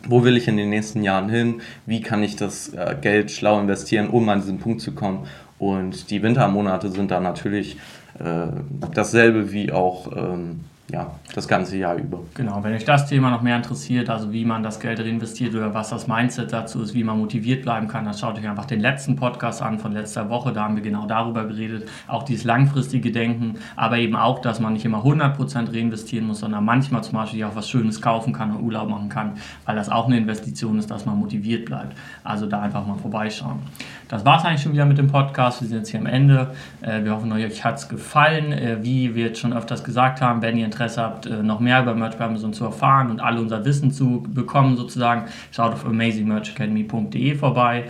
wo 0.08 0.24
will 0.24 0.36
ich 0.36 0.48
in 0.48 0.56
den 0.56 0.70
nächsten 0.70 1.02
Jahren 1.02 1.28
hin, 1.28 1.60
wie 1.84 2.00
kann 2.00 2.22
ich 2.22 2.36
das 2.36 2.72
äh, 2.72 2.96
Geld 3.00 3.30
schlau 3.30 3.60
investieren, 3.60 4.08
um 4.08 4.28
an 4.28 4.40
diesen 4.40 4.58
Punkt 4.58 4.80
zu 4.80 4.92
kommen. 4.92 5.26
Und 5.58 6.10
die 6.10 6.22
Wintermonate 6.22 6.90
sind 6.90 7.10
da 7.10 7.20
natürlich 7.20 7.76
dasselbe 8.94 9.52
wie 9.52 9.72
auch 9.72 10.10
ähm, 10.16 10.60
ja, 10.90 11.10
das 11.34 11.48
ganze 11.48 11.76
Jahr 11.76 11.96
über. 11.96 12.20
Genau, 12.34 12.62
wenn 12.62 12.72
euch 12.72 12.84
das 12.84 13.08
Thema 13.08 13.30
noch 13.30 13.42
mehr 13.42 13.56
interessiert, 13.56 14.08
also 14.08 14.32
wie 14.32 14.44
man 14.44 14.62
das 14.62 14.78
Geld 14.78 15.00
reinvestiert 15.00 15.54
oder 15.54 15.74
was 15.74 15.90
das 15.90 16.06
Mindset 16.06 16.52
dazu 16.52 16.80
ist, 16.80 16.94
wie 16.94 17.02
man 17.02 17.18
motiviert 17.18 17.62
bleiben 17.62 17.88
kann, 17.88 18.04
dann 18.04 18.14
schaut 18.14 18.38
euch 18.38 18.48
einfach 18.48 18.66
den 18.66 18.80
letzten 18.80 19.16
Podcast 19.16 19.62
an 19.62 19.80
von 19.80 19.92
letzter 19.92 20.30
Woche. 20.30 20.52
Da 20.52 20.64
haben 20.64 20.76
wir 20.76 20.82
genau 20.82 21.06
darüber 21.06 21.44
geredet. 21.44 21.88
Auch 22.06 22.22
dieses 22.22 22.44
langfristige 22.44 23.10
Denken, 23.10 23.56
aber 23.74 23.98
eben 23.98 24.14
auch, 24.14 24.38
dass 24.38 24.60
man 24.60 24.74
nicht 24.74 24.84
immer 24.84 25.04
100% 25.04 25.74
reinvestieren 25.74 26.28
muss, 26.28 26.40
sondern 26.40 26.64
manchmal 26.64 27.02
zum 27.02 27.14
Beispiel 27.14 27.42
auch 27.42 27.56
was 27.56 27.68
Schönes 27.68 28.00
kaufen 28.00 28.32
kann 28.32 28.54
und 28.54 28.62
Urlaub 28.62 28.88
machen 28.88 29.08
kann, 29.08 29.32
weil 29.64 29.74
das 29.74 29.88
auch 29.88 30.06
eine 30.06 30.16
Investition 30.18 30.78
ist, 30.78 30.88
dass 30.90 31.04
man 31.04 31.18
motiviert 31.18 31.64
bleibt. 31.64 31.96
Also 32.22 32.46
da 32.46 32.60
einfach 32.60 32.86
mal 32.86 32.96
vorbeischauen. 32.96 33.58
Das 34.08 34.24
war 34.24 34.38
es 34.38 34.44
eigentlich 34.44 34.62
schon 34.62 34.72
wieder 34.72 34.84
mit 34.84 34.98
dem 34.98 35.08
Podcast. 35.08 35.60
Wir 35.60 35.68
sind 35.68 35.78
jetzt 35.78 35.88
hier 35.90 35.98
am 35.98 36.06
Ende. 36.06 36.52
Äh, 36.80 37.02
wir 37.02 37.12
hoffen, 37.12 37.32
euch 37.32 37.64
hat 37.64 37.78
es 37.78 37.88
gefallen. 37.88 38.52
Äh, 38.52 38.78
wie 38.82 39.16
wir 39.16 39.26
jetzt 39.26 39.40
schon 39.40 39.52
öfters 39.52 39.82
gesagt 39.82 40.20
haben, 40.20 40.42
wenn 40.42 40.56
ihr 40.56 40.64
Interesse 40.64 41.02
habt, 41.02 41.26
äh, 41.26 41.42
noch 41.42 41.58
mehr 41.58 41.82
über 41.82 41.92
Merch 41.92 42.16
bei 42.16 42.24
Amazon 42.24 42.52
zu 42.52 42.64
erfahren 42.64 43.10
und 43.10 43.18
all 43.18 43.36
unser 43.36 43.64
Wissen 43.64 43.90
zu 43.90 44.22
bekommen, 44.28 44.76
sozusagen, 44.76 45.24
schaut 45.50 45.72
auf 45.72 45.84
amazingmerchacademy.de 45.84 47.34
vorbei. 47.34 47.84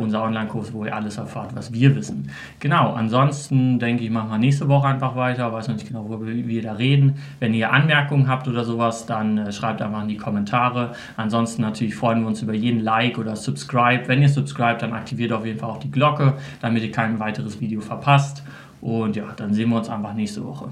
Unser 0.00 0.22
Online-Kurs, 0.22 0.72
wo 0.72 0.84
ihr 0.84 0.94
alles 0.94 1.18
erfahrt, 1.18 1.54
was 1.54 1.72
wir 1.72 1.94
wissen. 1.96 2.30
Genau, 2.60 2.92
ansonsten 2.92 3.78
denke 3.78 4.04
ich, 4.04 4.10
machen 4.10 4.30
wir 4.30 4.38
nächste 4.38 4.68
Woche 4.68 4.86
einfach 4.86 5.16
weiter. 5.16 5.52
Weiß 5.52 5.68
noch 5.68 5.74
nicht 5.74 5.86
genau, 5.86 6.08
worüber 6.08 6.26
wir 6.26 6.62
da 6.62 6.72
reden. 6.72 7.16
Wenn 7.40 7.54
ihr 7.54 7.72
Anmerkungen 7.72 8.28
habt 8.28 8.48
oder 8.48 8.64
sowas, 8.64 9.06
dann 9.06 9.52
schreibt 9.52 9.82
einfach 9.82 10.02
in 10.02 10.08
die 10.08 10.16
Kommentare. 10.16 10.92
Ansonsten 11.16 11.62
natürlich 11.62 11.94
freuen 11.94 12.20
wir 12.20 12.28
uns 12.28 12.42
über 12.42 12.54
jeden 12.54 12.80
Like 12.80 13.18
oder 13.18 13.36
Subscribe. 13.36 14.06
Wenn 14.06 14.22
ihr 14.22 14.28
subscribt, 14.28 14.82
dann 14.82 14.92
aktiviert 14.92 15.32
auf 15.32 15.44
jeden 15.44 15.55
jeden 15.56 15.60
Fall 15.60 15.70
auch 15.70 15.80
die 15.80 15.90
Glocke, 15.90 16.34
damit 16.60 16.82
ihr 16.82 16.92
kein 16.92 17.18
weiteres 17.18 17.60
Video 17.60 17.80
verpasst. 17.80 18.42
Und 18.80 19.16
ja, 19.16 19.32
dann 19.36 19.54
sehen 19.54 19.70
wir 19.70 19.78
uns 19.78 19.88
einfach 19.88 20.14
nächste 20.14 20.44
Woche. 20.44 20.68